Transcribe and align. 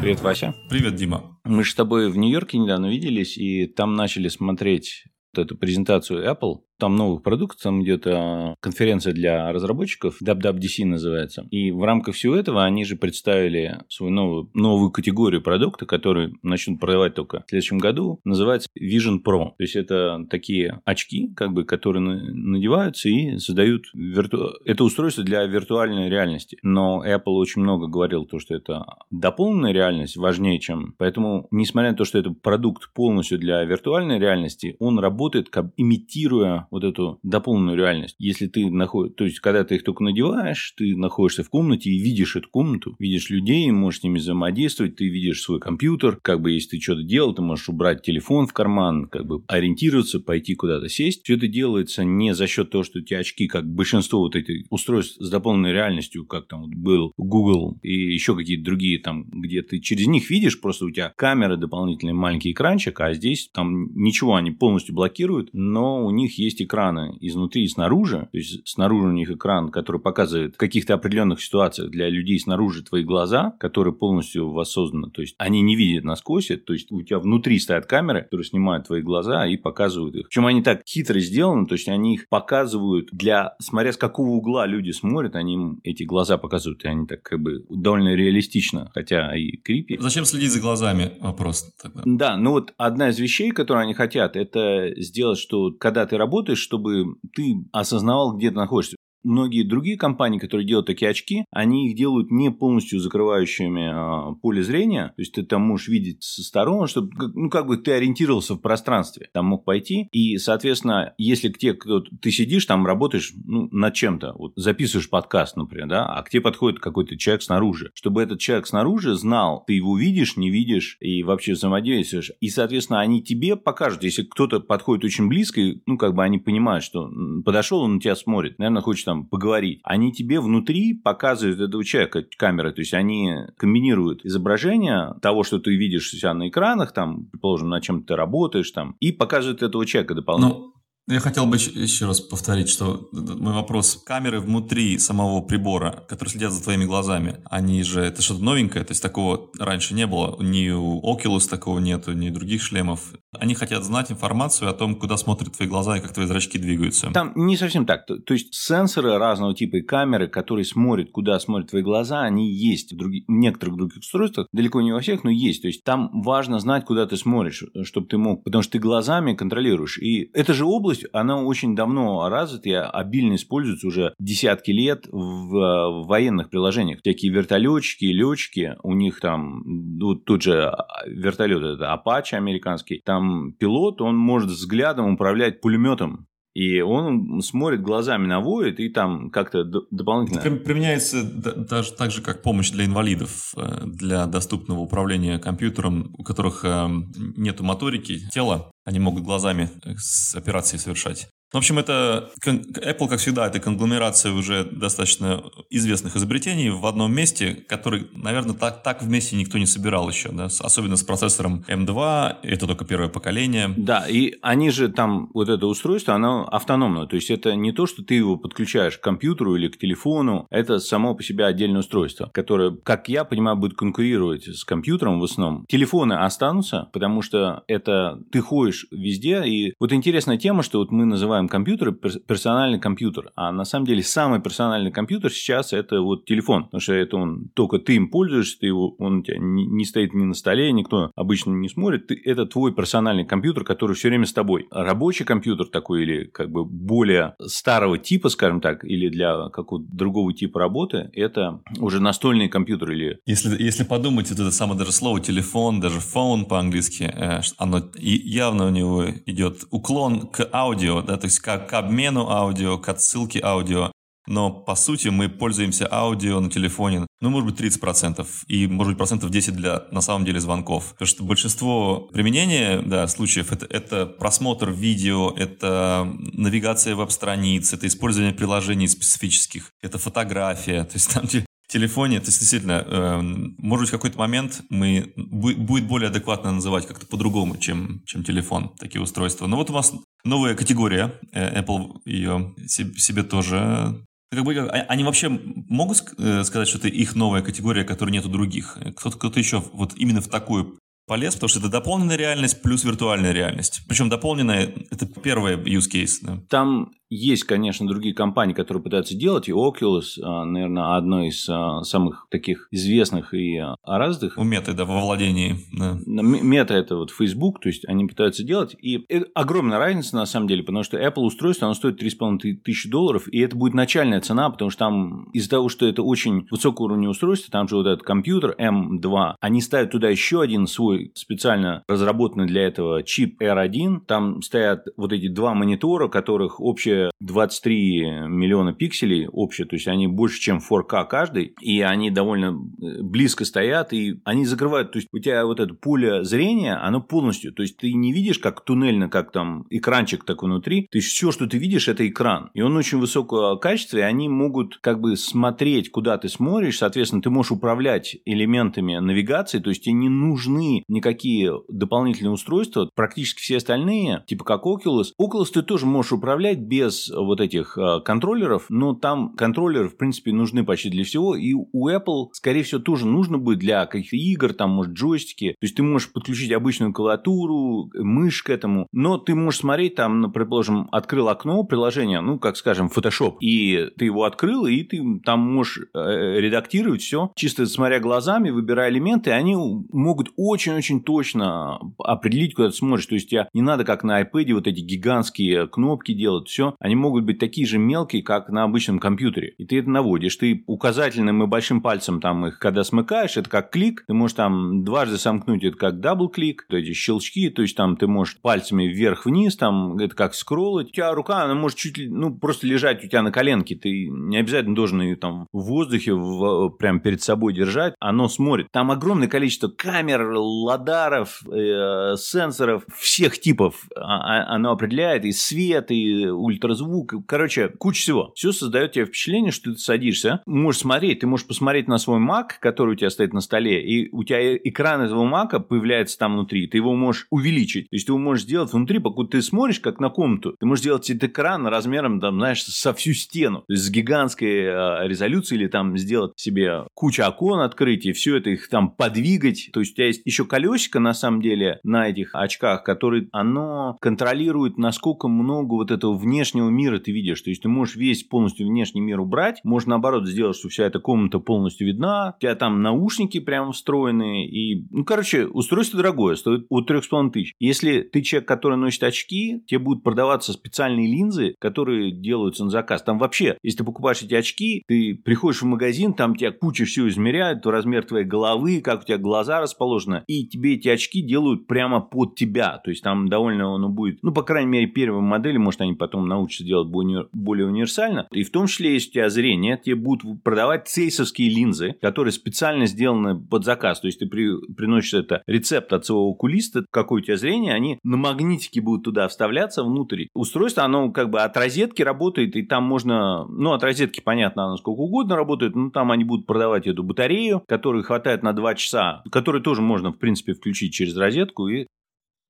Привет, 0.00 0.20
Вася. 0.20 0.54
Привет, 0.68 0.94
Дима. 0.94 1.38
Мы 1.44 1.64
же 1.64 1.72
с 1.72 1.74
тобой 1.74 2.10
в 2.10 2.16
Нью-Йорке 2.16 2.58
недавно 2.58 2.86
виделись, 2.86 3.36
и 3.38 3.66
там 3.66 3.94
начали 3.94 4.28
смотреть 4.28 5.04
эту 5.36 5.56
презентацию 5.56 6.24
Apple 6.24 6.60
там 6.78 6.96
новых 6.96 7.22
продуктов, 7.22 7.62
там 7.62 7.82
идет 7.82 8.06
а, 8.06 8.54
конференция 8.60 9.12
для 9.12 9.52
разработчиков, 9.52 10.18
WWDC 10.22 10.84
называется. 10.84 11.46
И 11.50 11.70
в 11.70 11.82
рамках 11.82 12.14
всего 12.14 12.36
этого 12.36 12.64
они 12.64 12.84
же 12.84 12.96
представили 12.96 13.80
свою 13.88 14.12
новую, 14.12 14.50
новую 14.54 14.90
категорию 14.90 15.42
продукта, 15.42 15.86
который 15.86 16.34
начнут 16.42 16.80
продавать 16.80 17.14
только 17.14 17.44
в 17.46 17.50
следующем 17.50 17.78
году, 17.78 18.20
называется 18.24 18.68
Vision 18.78 19.22
Pro. 19.24 19.50
То 19.56 19.62
есть 19.62 19.76
это 19.76 20.26
такие 20.30 20.80
очки, 20.84 21.32
как 21.34 21.52
бы, 21.52 21.64
которые 21.64 22.02
надеваются 22.02 23.08
и 23.08 23.38
создают 23.38 23.84
вирту... 23.94 24.54
это 24.64 24.84
устройство 24.84 25.24
для 25.24 25.44
виртуальной 25.44 26.08
реальности. 26.08 26.58
Но 26.62 27.02
Apple 27.06 27.32
очень 27.32 27.62
много 27.62 27.86
говорил 27.86 28.26
то, 28.26 28.38
что 28.38 28.54
это 28.54 28.84
дополненная 29.10 29.72
реальность 29.72 30.16
важнее, 30.16 30.58
чем... 30.60 30.94
Поэтому, 30.98 31.48
несмотря 31.50 31.90
на 31.90 31.96
то, 31.96 32.04
что 32.04 32.18
это 32.18 32.30
продукт 32.30 32.92
полностью 32.92 33.38
для 33.38 33.62
виртуальной 33.64 34.18
реальности, 34.18 34.76
он 34.78 34.98
работает, 34.98 35.48
как 35.48 35.66
имитируя 35.76 36.65
вот 36.70 36.84
эту 36.84 37.18
дополненную 37.22 37.76
реальность. 37.76 38.16
Если 38.18 38.46
ты 38.46 38.70
находишь, 38.70 39.14
то 39.16 39.24
есть, 39.24 39.40
когда 39.40 39.64
ты 39.64 39.76
их 39.76 39.84
только 39.84 40.02
надеваешь, 40.04 40.74
ты 40.76 40.96
находишься 40.96 41.42
в 41.42 41.50
комнате 41.50 41.90
и 41.90 41.98
видишь 41.98 42.36
эту 42.36 42.48
комнату, 42.48 42.96
видишь 42.98 43.30
людей, 43.30 43.70
можешь 43.70 44.00
с 44.00 44.02
ними 44.04 44.18
взаимодействовать, 44.18 44.96
ты 44.96 45.08
видишь 45.08 45.42
свой 45.42 45.60
компьютер, 45.60 46.18
как 46.22 46.40
бы, 46.40 46.52
если 46.52 46.76
ты 46.76 46.80
что-то 46.80 47.02
делал, 47.02 47.34
ты 47.34 47.42
можешь 47.42 47.68
убрать 47.68 48.02
телефон 48.02 48.46
в 48.46 48.52
карман, 48.52 49.08
как 49.08 49.26
бы, 49.26 49.42
ориентироваться, 49.48 50.20
пойти 50.20 50.54
куда-то 50.54 50.88
сесть. 50.88 51.22
Все 51.24 51.36
это 51.36 51.48
делается 51.48 52.04
не 52.04 52.34
за 52.34 52.46
счет 52.46 52.70
того, 52.70 52.84
что 52.84 52.98
у 52.98 53.02
тебя 53.02 53.18
очки, 53.18 53.46
как 53.46 53.66
большинство 53.66 54.20
вот 54.20 54.36
этих 54.36 54.66
устройств 54.70 55.16
с 55.20 55.30
дополненной 55.30 55.72
реальностью, 55.72 56.26
как 56.26 56.46
там 56.46 56.62
вот 56.62 56.74
был 56.74 57.12
Google 57.16 57.78
и 57.82 57.92
еще 57.92 58.36
какие-то 58.36 58.64
другие 58.64 58.98
там, 58.98 59.24
где 59.24 59.62
ты 59.62 59.80
через 59.80 60.06
них 60.06 60.30
видишь, 60.30 60.60
просто 60.60 60.86
у 60.86 60.90
тебя 60.90 61.12
камера, 61.16 61.56
дополнительный 61.56 62.12
маленький 62.12 62.52
экранчик, 62.52 63.00
а 63.00 63.12
здесь 63.14 63.50
там 63.52 63.92
ничего 63.94 64.34
они 64.34 64.50
полностью 64.50 64.94
блокируют, 64.94 65.50
но 65.52 66.04
у 66.04 66.10
них 66.10 66.38
есть 66.38 66.55
есть 66.56 66.62
экраны 66.62 67.16
изнутри 67.20 67.64
и 67.64 67.68
снаружи, 67.68 68.28
то 68.32 68.38
есть 68.38 68.66
снаружи 68.66 69.08
у 69.08 69.12
них 69.12 69.30
экран, 69.30 69.70
который 69.70 70.00
показывает 70.00 70.54
в 70.54 70.58
каких-то 70.58 70.94
определенных 70.94 71.42
ситуациях 71.42 71.90
для 71.90 72.08
людей 72.08 72.38
снаружи 72.38 72.82
твои 72.82 73.04
глаза, 73.04 73.52
которые 73.60 73.94
полностью 73.94 74.50
воссозданы, 74.50 75.10
то 75.10 75.20
есть 75.20 75.34
они 75.38 75.60
не 75.60 75.76
видят 75.76 76.04
насквозь, 76.04 76.50
то 76.66 76.72
есть 76.72 76.90
у 76.90 77.02
тебя 77.02 77.18
внутри 77.18 77.58
стоят 77.58 77.86
камеры, 77.86 78.22
которые 78.22 78.46
снимают 78.46 78.86
твои 78.86 79.02
глаза 79.02 79.46
и 79.46 79.56
показывают 79.56 80.14
их. 80.14 80.28
Причем 80.28 80.46
они 80.46 80.62
так 80.62 80.82
хитро 80.86 81.18
сделаны, 81.20 81.66
то 81.66 81.74
есть 81.74 81.88
они 81.88 82.14
их 82.14 82.28
показывают 82.28 83.08
для, 83.12 83.54
смотря 83.60 83.92
с 83.92 83.96
какого 83.96 84.30
угла 84.30 84.66
люди 84.66 84.90
смотрят, 84.90 85.34
они 85.34 85.54
им 85.54 85.80
эти 85.84 86.04
глаза 86.04 86.38
показывают, 86.38 86.84
и 86.84 86.88
они 86.88 87.06
так 87.06 87.22
как 87.22 87.40
бы 87.40 87.64
довольно 87.68 88.14
реалистично, 88.14 88.90
хотя 88.94 89.36
и 89.36 89.56
крипи. 89.56 89.98
Зачем 90.00 90.24
следить 90.24 90.52
за 90.52 90.60
глазами? 90.60 91.12
Вопрос 91.20 91.72
тогда. 91.80 92.02
Да, 92.04 92.36
ну 92.36 92.52
вот 92.52 92.72
одна 92.76 93.10
из 93.10 93.18
вещей, 93.18 93.50
которые 93.50 93.84
они 93.84 93.94
хотят, 93.94 94.36
это 94.36 94.92
сделать, 94.96 95.38
что 95.38 95.72
когда 95.72 96.06
ты 96.06 96.16
работаешь, 96.16 96.45
работаешь, 96.46 96.58
чтобы 96.58 97.16
ты 97.34 97.64
осознавал, 97.72 98.36
где 98.36 98.50
ты 98.50 98.56
находишься 98.56 98.96
многие 99.26 99.62
другие 99.62 99.98
компании, 99.98 100.38
которые 100.38 100.66
делают 100.66 100.86
такие 100.86 101.10
очки, 101.10 101.44
они 101.50 101.88
их 101.88 101.96
делают 101.96 102.30
не 102.30 102.50
полностью 102.50 103.00
закрывающими 103.00 103.90
а, 103.92 104.34
поле 104.34 104.62
зрения. 104.62 105.12
То 105.16 105.22
есть 105.22 105.32
ты 105.32 105.42
там 105.42 105.62
можешь 105.62 105.88
видеть 105.88 106.22
со 106.22 106.42
сторон, 106.42 106.86
чтобы 106.86 107.10
ну, 107.34 107.50
как 107.50 107.66
бы 107.66 107.76
ты 107.76 107.92
ориентировался 107.92 108.54
в 108.54 108.60
пространстве. 108.60 109.28
Там 109.32 109.46
мог 109.46 109.64
пойти. 109.64 110.08
И, 110.12 110.38
соответственно, 110.38 111.14
если 111.18 111.48
к 111.48 111.58
тебе 111.58 111.74
кто 111.74 112.00
ты 112.00 112.30
сидишь, 112.30 112.66
там 112.66 112.86
работаешь 112.86 113.32
ну, 113.44 113.68
над 113.70 113.94
чем-то, 113.94 114.34
вот 114.38 114.52
записываешь 114.56 115.10
подкаст, 115.10 115.56
например, 115.56 115.88
да, 115.88 116.06
а 116.06 116.22
к 116.22 116.30
тебе 116.30 116.42
подходит 116.42 116.80
какой-то 116.80 117.16
человек 117.18 117.42
снаружи. 117.42 117.90
Чтобы 117.94 118.22
этот 118.22 118.40
человек 118.40 118.66
снаружи 118.66 119.14
знал, 119.14 119.64
ты 119.66 119.74
его 119.74 119.98
видишь, 119.98 120.36
не 120.36 120.50
видишь 120.50 120.96
и 121.00 121.22
вообще 121.22 121.52
взаимодействуешь. 121.52 122.32
И, 122.40 122.48
соответственно, 122.48 123.00
они 123.00 123.22
тебе 123.22 123.56
покажут, 123.56 124.04
если 124.04 124.22
кто-то 124.22 124.60
подходит 124.60 125.04
очень 125.04 125.28
близко, 125.28 125.60
ну, 125.86 125.98
как 125.98 126.14
бы 126.14 126.22
они 126.22 126.38
понимают, 126.38 126.84
что 126.84 127.10
подошел, 127.44 127.80
он 127.80 127.94
на 127.94 128.00
тебя 128.00 128.14
смотрит, 128.14 128.58
наверное, 128.58 128.82
хочет 128.82 129.04
там 129.04 129.15
там 129.16 129.26
поговорить, 129.26 129.80
они 129.82 130.12
тебе 130.12 130.40
внутри 130.40 130.94
показывают 130.94 131.60
этого 131.60 131.84
человека 131.84 132.24
камеры, 132.36 132.72
то 132.72 132.80
есть 132.80 132.94
они 132.94 133.34
комбинируют 133.56 134.24
изображение 134.24 135.14
того, 135.22 135.42
что 135.42 135.58
ты 135.58 135.74
видишь 135.76 136.12
у 136.12 136.16
себя 136.16 136.34
на 136.34 136.48
экранах, 136.48 136.92
там, 136.92 137.26
предположим, 137.26 137.68
на 137.68 137.80
чем 137.80 138.02
ты 138.02 138.14
работаешь, 138.16 138.70
там, 138.70 138.96
и 139.00 139.12
показывают 139.12 139.62
этого 139.62 139.86
человека 139.86 140.14
дополнительно. 140.14 140.58
Ну, 140.58 140.72
я 141.08 141.20
хотел 141.20 141.46
бы 141.46 141.56
еще 141.56 142.06
раз 142.06 142.20
повторить, 142.20 142.68
что 142.68 143.08
мой 143.12 143.54
вопрос. 143.54 144.02
Камеры 144.04 144.40
внутри 144.40 144.98
самого 144.98 145.40
прибора, 145.40 146.04
которые 146.08 146.32
следят 146.32 146.52
за 146.52 146.62
твоими 146.62 146.84
глазами, 146.84 147.36
они 147.44 147.82
же, 147.84 148.00
это 148.00 148.22
что-то 148.22 148.42
новенькое, 148.42 148.84
то 148.84 148.90
есть 148.90 149.02
такого 149.02 149.50
раньше 149.58 149.94
не 149.94 150.06
было, 150.06 150.36
ни 150.42 150.68
у 150.70 151.00
Oculus 151.02 151.48
такого 151.48 151.78
нету, 151.78 152.12
ни 152.12 152.30
других 152.30 152.62
шлемов. 152.62 153.14
Они 153.32 153.54
хотят 153.54 153.84
знать 153.84 154.10
информацию 154.10 154.68
о 154.68 154.72
том, 154.72 154.96
куда 154.96 155.16
смотрят 155.16 155.56
твои 155.56 155.68
глаза 155.68 155.96
и 155.96 156.00
как 156.00 156.12
твои 156.12 156.26
зрачки 156.26 156.58
двигаются. 156.58 157.10
Там 157.12 157.32
не 157.36 157.56
совсем 157.56 157.86
так. 157.86 158.06
То, 158.06 158.34
есть 158.34 158.52
сенсоры 158.52 159.16
разного 159.16 159.54
типа 159.54 159.76
и 159.76 159.82
камеры, 159.82 160.26
которые 160.26 160.64
смотрят, 160.64 161.10
куда 161.12 161.38
смотрят 161.38 161.70
твои 161.70 161.82
глаза, 161.82 162.22
они 162.22 162.52
есть 162.52 162.92
в, 162.92 162.96
других, 162.96 163.24
в 163.28 163.30
некоторых 163.30 163.76
других 163.76 163.98
устройствах, 163.98 164.48
далеко 164.52 164.80
не 164.82 164.92
во 164.92 165.00
всех, 165.00 165.22
но 165.22 165.30
есть. 165.30 165.62
То 165.62 165.68
есть 165.68 165.84
там 165.84 166.22
важно 166.22 166.58
знать, 166.58 166.84
куда 166.84 167.06
ты 167.06 167.16
смотришь, 167.16 167.62
чтобы 167.84 168.08
ты 168.08 168.18
мог, 168.18 168.42
потому 168.42 168.62
что 168.62 168.72
ты 168.72 168.78
глазами 168.80 169.34
контролируешь. 169.34 169.98
И 169.98 170.30
это 170.32 170.52
же 170.52 170.64
область 170.64 170.95
область, 170.96 171.14
она 171.14 171.42
очень 171.42 171.76
давно 171.76 172.28
развита 172.28 172.90
обильно 172.90 173.34
используется 173.34 173.86
уже 173.86 174.14
десятки 174.18 174.70
лет 174.70 175.06
в, 175.06 175.12
в 175.12 176.06
военных 176.06 176.50
приложениях. 176.50 177.00
Всякие 177.00 177.32
вертолетчики, 177.32 178.06
летчики, 178.06 178.76
у 178.82 178.94
них 178.94 179.20
там 179.20 179.62
вот 180.00 180.24
тут 180.24 180.42
же 180.42 180.72
вертолет, 181.06 181.62
это 181.62 182.00
Apache 182.04 182.36
американский, 182.36 183.00
там 183.04 183.52
пилот, 183.52 184.00
он 184.00 184.16
может 184.16 184.50
взглядом 184.50 185.12
управлять 185.12 185.60
пулеметом 185.60 186.26
и 186.56 186.80
он 186.80 187.42
смотрит 187.42 187.82
глазами, 187.82 188.26
наводит, 188.26 188.80
и 188.80 188.88
там 188.88 189.28
как-то 189.28 189.62
дополнительно... 189.90 190.40
Это 190.40 190.56
применяется 190.56 191.22
даже 191.22 191.92
так 191.92 192.10
же, 192.10 192.22
как 192.22 192.40
помощь 192.40 192.70
для 192.70 192.86
инвалидов, 192.86 193.52
э, 193.58 193.82
для 193.84 194.24
доступного 194.24 194.78
управления 194.78 195.38
компьютером, 195.38 196.14
у 196.16 196.24
которых 196.24 196.64
э, 196.64 196.88
нету 197.36 197.62
моторики 197.62 198.26
тела, 198.30 198.70
они 198.86 198.98
могут 199.00 199.22
глазами 199.22 199.68
э, 199.84 199.96
операции 200.34 200.78
совершать. 200.78 201.28
В 201.52 201.56
общем, 201.56 201.78
это 201.78 202.30
Apple, 202.44 203.08
как 203.08 203.20
всегда, 203.20 203.46
это 203.46 203.60
конгломерация 203.60 204.32
уже 204.32 204.64
достаточно 204.64 205.44
известных 205.70 206.16
изобретений 206.16 206.70
в 206.70 206.84
одном 206.86 207.14
месте, 207.14 207.64
который, 207.68 208.08
наверное, 208.12 208.54
так, 208.54 208.82
так 208.82 209.02
вместе 209.02 209.36
никто 209.36 209.56
не 209.56 209.66
собирал 209.66 210.08
еще, 210.08 210.30
да? 210.30 210.46
особенно 210.46 210.96
с 210.96 211.04
процессором 211.04 211.64
M2, 211.68 212.36
это 212.42 212.66
только 212.66 212.84
первое 212.84 213.08
поколение. 213.08 213.72
Да, 213.76 214.06
и 214.08 214.34
они 214.42 214.70
же 214.70 214.88
там, 214.88 215.30
вот 215.34 215.48
это 215.48 215.66
устройство, 215.66 216.14
оно 216.14 216.48
автономное, 216.50 217.06
то 217.06 217.14
есть 217.14 217.30
это 217.30 217.54
не 217.54 217.72
то, 217.72 217.86
что 217.86 218.02
ты 218.02 218.14
его 218.14 218.36
подключаешь 218.36 218.98
к 218.98 219.00
компьютеру 219.00 219.56
или 219.56 219.68
к 219.68 219.78
телефону, 219.78 220.48
это 220.50 220.80
само 220.80 221.14
по 221.14 221.22
себе 221.22 221.46
отдельное 221.46 221.80
устройство, 221.80 222.28
которое, 222.34 222.76
как 222.76 223.08
я 223.08 223.24
понимаю, 223.24 223.56
будет 223.56 223.76
конкурировать 223.76 224.44
с 224.48 224.64
компьютером 224.64 225.20
в 225.20 225.24
основном. 225.24 225.64
Телефоны 225.66 226.14
останутся, 226.14 226.88
потому 226.92 227.22
что 227.22 227.62
это 227.68 228.18
ты 228.32 228.40
ходишь 228.40 228.86
везде, 228.90 229.44
и 229.44 229.74
вот 229.78 229.92
интересная 229.92 230.38
тема, 230.38 230.62
что 230.62 230.80
вот 230.80 230.90
мы 230.90 231.04
называем 231.04 231.35
называем 231.36 231.48
компьютер 231.48 231.92
персональный 231.92 232.78
компьютер. 232.78 233.30
А 233.36 233.52
на 233.52 233.64
самом 233.64 233.86
деле 233.86 234.02
самый 234.02 234.40
персональный 234.40 234.90
компьютер 234.90 235.30
сейчас 235.30 235.72
это 235.72 236.00
вот 236.00 236.24
телефон. 236.24 236.64
Потому 236.64 236.80
что 236.80 236.94
это 236.94 237.16
он 237.16 237.48
только 237.54 237.78
ты 237.78 237.96
им 237.96 238.10
пользуешься, 238.10 238.58
ты 238.60 238.66
его, 238.66 238.94
он 238.98 239.18
у 239.18 239.22
тебя 239.22 239.36
не, 239.38 239.66
не 239.66 239.84
стоит 239.84 240.14
ни 240.14 240.24
на 240.24 240.34
столе, 240.34 240.72
никто 240.72 241.10
обычно 241.14 241.52
не 241.52 241.68
смотрит. 241.68 242.06
Ты, 242.08 242.20
это 242.24 242.46
твой 242.46 242.74
персональный 242.74 243.24
компьютер, 243.24 243.64
который 243.64 243.94
все 243.94 244.08
время 244.08 244.26
с 244.26 244.32
тобой. 244.32 244.66
Рабочий 244.70 245.24
компьютер 245.24 245.66
такой 245.66 246.02
или 246.02 246.24
как 246.24 246.50
бы 246.50 246.64
более 246.64 247.34
старого 247.44 247.98
типа, 247.98 248.28
скажем 248.28 248.60
так, 248.60 248.84
или 248.84 249.08
для 249.08 249.48
какого-то 249.50 249.86
другого 249.90 250.32
типа 250.32 250.60
работы, 250.60 251.10
это 251.12 251.60
уже 251.78 252.00
настольный 252.00 252.48
компьютер 252.48 252.92
или... 252.92 253.18
Если, 253.26 253.62
если 253.62 253.84
подумать, 253.84 254.30
это 254.30 254.50
самое 254.50 254.78
даже 254.78 254.92
слово 254.92 255.20
телефон, 255.20 255.80
даже 255.80 255.98
phone 255.98 256.46
по-английски, 256.46 257.04
э, 257.04 257.40
оно 257.58 257.82
явно 257.96 258.66
у 258.66 258.70
него 258.70 259.04
идет 259.26 259.64
уклон 259.70 260.28
к 260.28 260.48
аудио, 260.52 261.02
да, 261.02 261.16
то 261.16 261.25
есть 261.26 261.40
как 261.40 261.68
к 261.68 261.72
обмену 261.74 262.30
аудио, 262.30 262.78
к 262.78 262.88
отсылке 262.88 263.40
аудио. 263.42 263.92
Но 264.26 264.50
по 264.50 264.74
сути 264.74 265.08
мы 265.08 265.28
пользуемся 265.28 265.86
аудио 265.90 266.40
на 266.40 266.50
телефоне, 266.50 267.06
ну, 267.20 267.30
может 267.30 267.48
быть, 267.48 267.60
30%, 267.60 268.26
и, 268.48 268.66
может 268.66 268.92
быть, 268.92 268.98
процентов 268.98 269.30
10 269.30 269.54
для, 269.54 269.84
на 269.92 270.00
самом 270.00 270.24
деле, 270.24 270.40
звонков. 270.40 270.92
Потому 270.92 271.06
что 271.06 271.24
большинство 271.24 272.00
применения, 272.12 272.82
да, 272.82 273.06
случаев, 273.06 273.52
это, 273.52 273.66
это 273.66 274.06
просмотр 274.06 274.70
видео, 274.70 275.30
это 275.30 276.12
навигация 276.32 276.96
веб-страниц, 276.96 277.72
это 277.72 277.86
использование 277.86 278.34
приложений 278.34 278.88
специфических, 278.88 279.70
это 279.80 279.98
фотография. 279.98 280.84
То 280.84 280.94
есть 280.94 281.14
там 281.14 281.26
телефоне, 281.68 282.20
то 282.20 282.26
есть 282.26 282.40
действительно, 282.40 282.84
э, 282.86 283.20
может 283.58 283.82
быть, 283.84 283.88
в 283.88 283.92
какой-то 283.92 284.18
момент 284.18 284.62
мы 284.68 285.12
будет 285.16 285.86
более 285.86 286.08
адекватно 286.08 286.52
называть 286.52 286.86
как-то 286.86 287.06
по-другому, 287.06 287.56
чем, 287.56 288.02
чем 288.06 288.22
телефон, 288.22 288.72
такие 288.78 289.02
устройства. 289.02 289.46
Но 289.46 289.56
вот 289.56 289.70
у 289.70 289.72
вас 289.72 289.92
новая 290.24 290.54
категория, 290.54 291.14
э, 291.32 291.60
Apple 291.60 292.00
ее 292.04 292.54
себе 292.66 293.22
тоже 293.22 294.00
Как 294.30 294.44
бы, 294.44 294.56
а, 294.56 294.86
они 294.88 295.04
вообще 295.04 295.28
могут 295.28 296.02
э, 296.18 296.44
сказать, 296.44 296.68
что 296.68 296.78
это 296.78 296.88
их 296.88 297.14
новая 297.16 297.42
категория, 297.42 297.84
которой 297.84 298.10
нет 298.10 298.26
у 298.26 298.28
других? 298.28 298.78
Кто-то 298.96 299.18
кто 299.18 299.38
еще 299.38 299.62
вот 299.72 299.94
именно 299.96 300.20
в 300.20 300.28
такую 300.28 300.78
полез, 301.06 301.34
потому 301.34 301.48
что 301.48 301.60
это 301.60 301.68
дополненная 301.68 302.16
реальность 302.16 302.62
плюс 302.62 302.84
виртуальная 302.84 303.32
реальность. 303.32 303.82
Причем 303.88 304.08
дополненная— 304.08 304.74
это 304.90 305.06
первый 305.06 305.56
use 305.56 305.88
case. 305.90 306.18
Да. 306.22 306.38
Там 306.48 306.90
есть, 307.08 307.44
конечно, 307.44 307.86
другие 307.86 308.14
компании, 308.14 308.52
которые 308.52 308.82
пытаются 308.82 309.16
делать, 309.16 309.48
и 309.48 309.52
Oculus, 309.52 310.20
а, 310.22 310.44
наверное, 310.44 310.96
одно 310.96 311.24
из 311.24 311.48
а, 311.48 311.82
самых 311.82 312.26
таких 312.30 312.68
известных 312.70 313.32
и 313.32 313.58
а, 313.58 313.76
разных. 313.84 314.36
У 314.36 314.42
Мета, 314.42 314.72
да, 314.72 314.84
во 314.84 315.00
владении. 315.00 315.56
Да. 315.72 315.98
Мета– 316.04 316.74
это 316.76 316.96
вот 316.96 317.10
Facebook, 317.10 317.60
то 317.60 317.68
есть 317.68 317.86
они 317.86 318.06
пытаются 318.06 318.42
делать. 318.42 318.74
И 318.80 319.04
это 319.08 319.26
огромная 319.34 319.78
разница, 319.78 320.16
на 320.16 320.26
самом 320.26 320.48
деле, 320.48 320.62
потому 320.62 320.82
что 320.82 320.98
Apple 320.98 321.22
устройство, 321.22 321.66
оно 321.66 321.74
стоит 321.74 322.02
3,5 322.02 322.56
тысячи 322.64 322.88
долларов, 322.88 323.28
и 323.30 323.38
это 323.38 323.56
будет 323.56 323.74
начальная 323.74 324.20
цена, 324.20 324.50
потому 324.50 324.70
что 324.70 324.78
там 324.80 325.30
из-за 325.30 325.50
того, 325.50 325.68
что 325.68 325.86
это 325.86 326.02
очень 326.02 326.46
высокого 326.50 326.86
уровня 326.86 327.08
устройства, 327.08 327.50
там 327.52 327.68
же 327.68 327.76
вот 327.76 327.86
этот 327.86 328.02
компьютер 328.02 328.54
M2, 328.58 329.34
они 329.40 329.60
ставят 329.60 329.92
туда 329.92 330.08
еще 330.08 330.40
один 330.40 330.66
свой 330.66 331.12
специально 331.14 331.84
разработанный 331.88 332.46
для 332.46 332.66
этого 332.66 333.02
чип 333.02 333.40
R1, 333.40 334.00
там 334.06 334.42
стоят 334.42 334.86
вот 334.96 335.12
эти 335.12 335.28
два 335.28 335.54
монитора, 335.54 336.08
которых 336.08 336.60
общая 336.60 336.95
23 337.20 338.26
миллиона 338.28 338.72
пикселей 338.72 339.26
общее, 339.28 339.66
то 339.66 339.76
есть 339.76 339.88
они 339.88 340.06
больше, 340.06 340.40
чем 340.40 340.58
4К 340.58 341.06
каждый, 341.06 341.54
и 341.60 341.80
они 341.80 342.10
довольно 342.10 342.46
э, 342.46 343.02
близко 343.02 343.44
стоят, 343.44 343.92
и 343.92 344.20
они 344.24 344.44
закрывают, 344.46 344.92
то 344.92 344.98
есть 344.98 345.08
у 345.12 345.18
тебя 345.18 345.44
вот 345.46 345.60
это 345.60 345.74
поле 345.74 346.24
зрения, 346.24 346.74
оно 346.74 347.00
полностью, 347.00 347.52
то 347.52 347.62
есть 347.62 347.76
ты 347.76 347.92
не 347.92 348.12
видишь 348.12 348.38
как 348.38 348.64
туннельно, 348.64 349.08
как 349.08 349.32
там 349.32 349.66
экранчик 349.70 350.24
так 350.24 350.42
внутри, 350.42 350.88
то 350.90 350.98
есть 350.98 351.08
все, 351.08 351.32
что 351.32 351.46
ты 351.46 351.58
видишь, 351.58 351.88
это 351.88 352.06
экран, 352.06 352.50
и 352.54 352.62
он 352.62 352.76
очень 352.76 352.98
высокого 352.98 353.56
качества, 353.56 353.98
и 353.98 354.02
они 354.02 354.28
могут 354.28 354.78
как 354.78 355.00
бы 355.00 355.16
смотреть, 355.16 355.90
куда 355.90 356.18
ты 356.18 356.28
смотришь, 356.28 356.78
соответственно, 356.78 357.22
ты 357.22 357.30
можешь 357.30 357.52
управлять 357.52 358.16
элементами 358.24 358.96
навигации, 358.98 359.58
то 359.58 359.70
есть 359.70 359.84
тебе 359.84 359.94
не 359.94 360.08
нужны 360.08 360.84
никакие 360.88 361.52
дополнительные 361.68 362.32
устройства, 362.32 362.90
практически 362.94 363.40
все 363.40 363.56
остальные, 363.56 364.24
типа 364.26 364.44
как 364.44 364.64
Oculus, 364.64 365.06
Oculus 365.20 365.46
ты 365.52 365.62
тоже 365.62 365.86
можешь 365.86 366.12
управлять 366.12 366.58
без 366.58 366.85
без 366.86 367.10
вот 367.10 367.40
этих 367.40 367.76
э, 367.76 368.00
контроллеров, 368.04 368.66
но 368.68 368.94
там 368.94 369.34
контроллеры, 369.36 369.88
в 369.88 369.96
принципе, 369.96 370.32
нужны 370.32 370.64
почти 370.64 370.90
для 370.90 371.04
всего, 371.04 371.34
и 371.34 371.52
у 371.54 371.88
Apple, 371.88 372.28
скорее 372.32 372.62
всего, 372.62 372.80
тоже 372.80 373.06
нужно 373.06 373.38
будет 373.38 373.58
для 373.58 373.86
каких-то 373.86 374.16
игр, 374.16 374.52
там, 374.52 374.70
может, 374.70 374.92
джойстики, 374.92 375.50
то 375.52 375.64
есть 375.64 375.76
ты 375.76 375.82
можешь 375.82 376.12
подключить 376.12 376.52
обычную 376.52 376.92
клавиатуру, 376.92 377.90
мышь 377.94 378.42
к 378.42 378.50
этому, 378.50 378.86
но 378.92 379.18
ты 379.18 379.34
можешь 379.34 379.60
смотреть 379.60 379.96
там, 379.96 380.20
ну, 380.20 380.30
предположим, 380.30 380.88
открыл 380.92 381.28
окно 381.28 381.64
приложения, 381.64 382.20
ну, 382.20 382.38
как 382.38 382.56
скажем, 382.56 382.90
Photoshop, 382.94 383.38
и 383.40 383.90
ты 383.98 384.04
его 384.04 384.24
открыл, 384.24 384.66
и 384.66 384.82
ты 384.84 385.02
там 385.24 385.40
можешь 385.40 385.80
э, 385.94 386.40
редактировать 386.40 387.02
все, 387.02 387.32
чисто 387.34 387.66
смотря 387.66 388.00
глазами, 388.00 388.50
выбирая 388.50 388.90
элементы, 388.90 389.30
они 389.32 389.56
могут 389.56 390.28
очень-очень 390.36 391.02
точно 391.02 391.78
определить, 391.98 392.54
куда 392.54 392.68
ты 392.68 392.76
смотришь, 392.76 393.06
то 393.06 393.14
есть 393.14 393.30
тебе 393.30 393.48
не 393.52 393.62
надо 393.62 393.84
как 393.84 394.04
на 394.04 394.22
iPad 394.22 394.54
вот 394.54 394.66
эти 394.66 394.80
гигантские 394.80 395.66
кнопки 395.66 396.12
делать, 396.14 396.48
все, 396.48 396.75
они 396.78 396.94
могут 396.94 397.24
быть 397.24 397.38
такие 397.38 397.66
же 397.66 397.78
мелкие, 397.78 398.22
как 398.22 398.48
на 398.48 398.64
обычном 398.64 398.98
компьютере. 398.98 399.54
И 399.58 399.66
ты 399.66 399.78
это 399.78 399.90
наводишь. 399.90 400.36
Ты 400.36 400.64
указательным 400.66 401.42
и 401.42 401.46
большим 401.46 401.80
пальцем 401.80 402.20
там 402.20 402.46
их, 402.46 402.58
когда 402.58 402.84
смыкаешь, 402.84 403.36
это 403.36 403.48
как 403.48 403.70
клик. 403.70 404.04
Ты 404.06 404.14
можешь 404.14 404.36
там 404.36 404.84
дважды 404.84 405.18
сомкнуть, 405.18 405.64
это 405.64 405.76
как 405.76 406.00
double-click, 406.00 406.66
то 406.68 406.76
эти 406.76 406.92
щелчки. 406.92 407.50
То 407.50 407.62
есть 407.62 407.76
там 407.76 407.96
ты 407.96 408.06
можешь 408.06 408.38
пальцами 408.40 408.84
вверх-вниз, 408.84 409.56
там 409.56 409.98
это 409.98 410.14
как 410.14 410.34
скроллить. 410.34 410.88
У 410.88 410.92
тебя 410.92 411.12
рука, 411.12 411.44
она 411.44 411.54
может 411.54 411.78
чуть 411.78 411.98
ли, 411.98 412.08
ну, 412.08 412.34
просто 412.34 412.66
лежать 412.66 413.04
у 413.04 413.08
тебя 413.08 413.22
на 413.22 413.32
коленке. 413.32 413.76
Ты 413.76 414.08
не 414.08 414.38
обязательно 414.38 414.74
должен 414.74 415.00
ее 415.02 415.16
там 415.16 415.46
в 415.52 415.62
воздухе 415.62 416.14
в, 416.14 416.70
прям 416.70 417.00
перед 417.00 417.22
собой 417.22 417.54
держать. 417.54 417.94
Оно 418.00 418.28
смотрит. 418.28 418.68
Там 418.72 418.90
огромное 418.90 419.28
количество 419.28 419.68
камер, 419.68 420.32
лидаров, 420.36 421.42
э, 421.46 422.16
сенсоров 422.16 422.84
всех 422.98 423.38
типов. 423.38 423.86
А, 423.96 424.42
а, 424.42 424.54
оно 424.54 424.72
определяет 424.72 425.24
и 425.24 425.32
свет, 425.32 425.90
и 425.90 426.26
ультра 426.26 426.65
ультразвук, 426.66 427.14
короче, 427.26 427.68
куча 427.68 428.00
всего. 428.00 428.32
Все 428.34 428.52
создает 428.52 428.92
тебе 428.92 429.06
впечатление, 429.06 429.52
что 429.52 429.72
ты 429.72 429.78
садишься, 429.78 430.42
можешь 430.46 430.82
смотреть, 430.82 431.20
ты 431.20 431.26
можешь 431.26 431.46
посмотреть 431.46 431.88
на 431.88 431.98
свой 431.98 432.20
Mac, 432.20 432.50
который 432.60 432.92
у 432.92 432.96
тебя 432.96 433.10
стоит 433.10 433.32
на 433.32 433.40
столе, 433.40 433.82
и 433.82 434.08
у 434.12 434.24
тебя 434.24 434.56
экран 434.56 435.00
этого 435.00 435.24
Mac 435.24 435.58
появляется 435.60 436.18
там 436.18 436.34
внутри, 436.34 436.66
ты 436.66 436.78
его 436.78 436.94
можешь 436.94 437.26
увеличить. 437.30 437.88
То 437.90 437.96
есть 437.96 438.06
ты 438.06 438.12
его 438.12 438.18
можешь 438.18 438.44
сделать 438.44 438.72
внутри, 438.72 438.98
пока 438.98 439.24
ты 439.24 439.42
смотришь 439.42 439.80
как 439.80 440.00
на 440.00 440.10
комнату. 440.10 440.56
Ты 440.58 440.66
можешь 440.66 440.82
сделать 440.82 441.08
этот 441.10 441.30
экран 441.30 441.66
размером, 441.66 442.20
там, 442.20 442.36
знаешь, 442.36 442.62
со 442.64 442.92
всю 442.94 443.12
стену. 443.12 443.64
То 443.66 443.72
есть 443.72 443.84
с 443.84 443.90
гигантской 443.90 444.64
э, 444.64 445.08
резолюцией 445.08 445.62
или 445.62 445.68
там 445.68 445.96
сделать 445.96 446.32
себе 446.36 446.84
кучу 446.94 447.22
окон 447.22 447.60
открыть 447.60 448.06
и 448.06 448.12
все 448.12 448.36
это 448.36 448.50
их 448.50 448.68
там 448.68 448.90
подвигать. 448.90 449.70
То 449.72 449.80
есть 449.80 449.92
у 449.92 449.96
тебя 449.96 450.06
есть 450.06 450.22
еще 450.24 450.44
колесико 450.44 451.00
на 451.00 451.14
самом 451.14 451.40
деле 451.40 451.80
на 451.82 452.08
этих 452.08 452.30
очках, 452.34 452.84
которые 452.84 453.28
оно 453.32 453.96
контролирует, 454.00 454.78
насколько 454.78 455.28
много 455.28 455.74
вот 455.74 455.90
этого 455.90 456.16
внешнего 456.16 456.55
внешнего 456.56 456.68
мира 456.70 456.98
ты 456.98 457.12
видишь. 457.12 457.40
То 457.42 457.50
есть 457.50 457.62
ты 457.62 457.68
можешь 457.68 457.96
весь 457.96 458.22
полностью 458.22 458.66
внешний 458.66 459.00
мир 459.00 459.20
убрать, 459.20 459.60
можешь 459.64 459.86
наоборот 459.86 460.26
сделать, 460.26 460.56
что 460.56 460.68
вся 460.68 460.84
эта 460.84 460.98
комната 460.98 461.38
полностью 461.38 461.86
видна, 461.86 462.34
у 462.36 462.40
тебя 462.40 462.54
там 462.54 462.82
наушники 462.82 463.40
прям 463.40 463.72
встроенные, 463.72 464.48
и, 464.48 464.86
ну, 464.90 465.04
короче, 465.04 465.46
устройство 465.46 465.98
дорогое, 465.98 466.36
стоит 466.36 466.66
от 466.68 466.90
3,5 466.90 467.30
тысяч. 467.30 467.54
Если 467.58 468.00
ты 468.00 468.22
человек, 468.22 468.48
который 468.48 468.78
носит 468.78 469.02
очки, 469.02 469.62
тебе 469.66 469.78
будут 469.78 470.02
продаваться 470.02 470.52
специальные 470.52 471.08
линзы, 471.08 471.54
которые 471.58 472.12
делаются 472.12 472.64
на 472.64 472.70
заказ. 472.70 473.02
Там 473.02 473.18
вообще, 473.18 473.58
если 473.62 473.78
ты 473.78 473.84
покупаешь 473.84 474.22
эти 474.22 474.34
очки, 474.34 474.82
ты 474.86 475.14
приходишь 475.14 475.62
в 475.62 475.66
магазин, 475.66 476.14
там 476.14 476.34
тебя 476.34 476.52
куча 476.52 476.84
всего 476.84 477.08
измеряют, 477.08 477.66
размер 477.66 478.04
твоей 478.04 478.24
головы, 478.24 478.80
как 478.80 479.02
у 479.02 479.04
тебя 479.04 479.18
глаза 479.18 479.60
расположены, 479.60 480.22
и 480.26 480.46
тебе 480.46 480.74
эти 480.74 480.88
очки 480.88 481.20
делают 481.20 481.66
прямо 481.66 482.00
под 482.00 482.36
тебя. 482.36 482.80
То 482.84 482.90
есть 482.90 483.02
там 483.02 483.28
довольно 483.28 483.74
оно 483.74 483.88
будет, 483.88 484.22
ну, 484.22 484.32
по 484.32 484.42
крайней 484.42 484.70
мере, 484.70 484.86
первой 484.86 485.20
модели, 485.20 485.56
может, 485.56 485.80
они 485.80 485.94
потом 485.94 486.28
научатся 486.28 486.45
научишься 486.46 486.64
делать 486.64 486.88
более 486.88 487.66
универсально. 487.66 488.26
И 488.32 488.44
в 488.44 488.50
том 488.50 488.66
числе, 488.66 488.94
если 488.94 489.10
у 489.10 489.12
тебя 489.14 489.30
зрение, 489.30 489.80
тебе 489.82 489.96
будут 489.96 490.42
продавать 490.42 490.88
цейсовские 490.88 491.50
линзы, 491.50 491.96
которые 492.00 492.32
специально 492.32 492.86
сделаны 492.86 493.38
под 493.38 493.64
заказ. 493.64 494.00
То 494.00 494.06
есть 494.06 494.20
ты 494.20 494.26
при, 494.26 494.56
приносишь 494.74 495.14
это 495.14 495.42
рецепт 495.46 495.92
от 495.92 496.06
своего 496.06 496.30
окулиста, 496.30 496.84
какое 496.90 497.20
у 497.20 497.24
тебя 497.24 497.36
зрение, 497.36 497.74
они 497.74 497.98
на 498.04 498.16
магнитике 498.16 498.80
будут 498.80 499.04
туда 499.04 499.28
вставляться 499.28 499.82
внутрь. 499.82 500.26
Устройство, 500.34 500.84
оно 500.84 501.10
как 501.10 501.30
бы 501.30 501.40
от 501.40 501.56
розетки 501.56 502.02
работает, 502.02 502.56
и 502.56 502.62
там 502.62 502.84
можно, 502.84 503.44
ну, 503.46 503.72
от 503.72 503.82
розетки, 503.82 504.20
понятно, 504.24 504.66
оно 504.66 504.76
сколько 504.76 505.00
угодно 505.00 505.36
работает, 505.36 505.74
но 505.74 505.90
там 505.90 506.12
они 506.12 506.24
будут 506.24 506.46
продавать 506.46 506.86
эту 506.86 507.02
батарею, 507.02 507.62
которой 507.66 508.02
хватает 508.02 508.42
на 508.42 508.52
2 508.52 508.74
часа, 508.76 509.22
которую 509.30 509.62
тоже 509.62 509.82
можно, 509.82 510.12
в 510.12 510.18
принципе, 510.18 510.54
включить 510.54 510.92
через 510.92 511.16
розетку, 511.16 511.68
и 511.68 511.86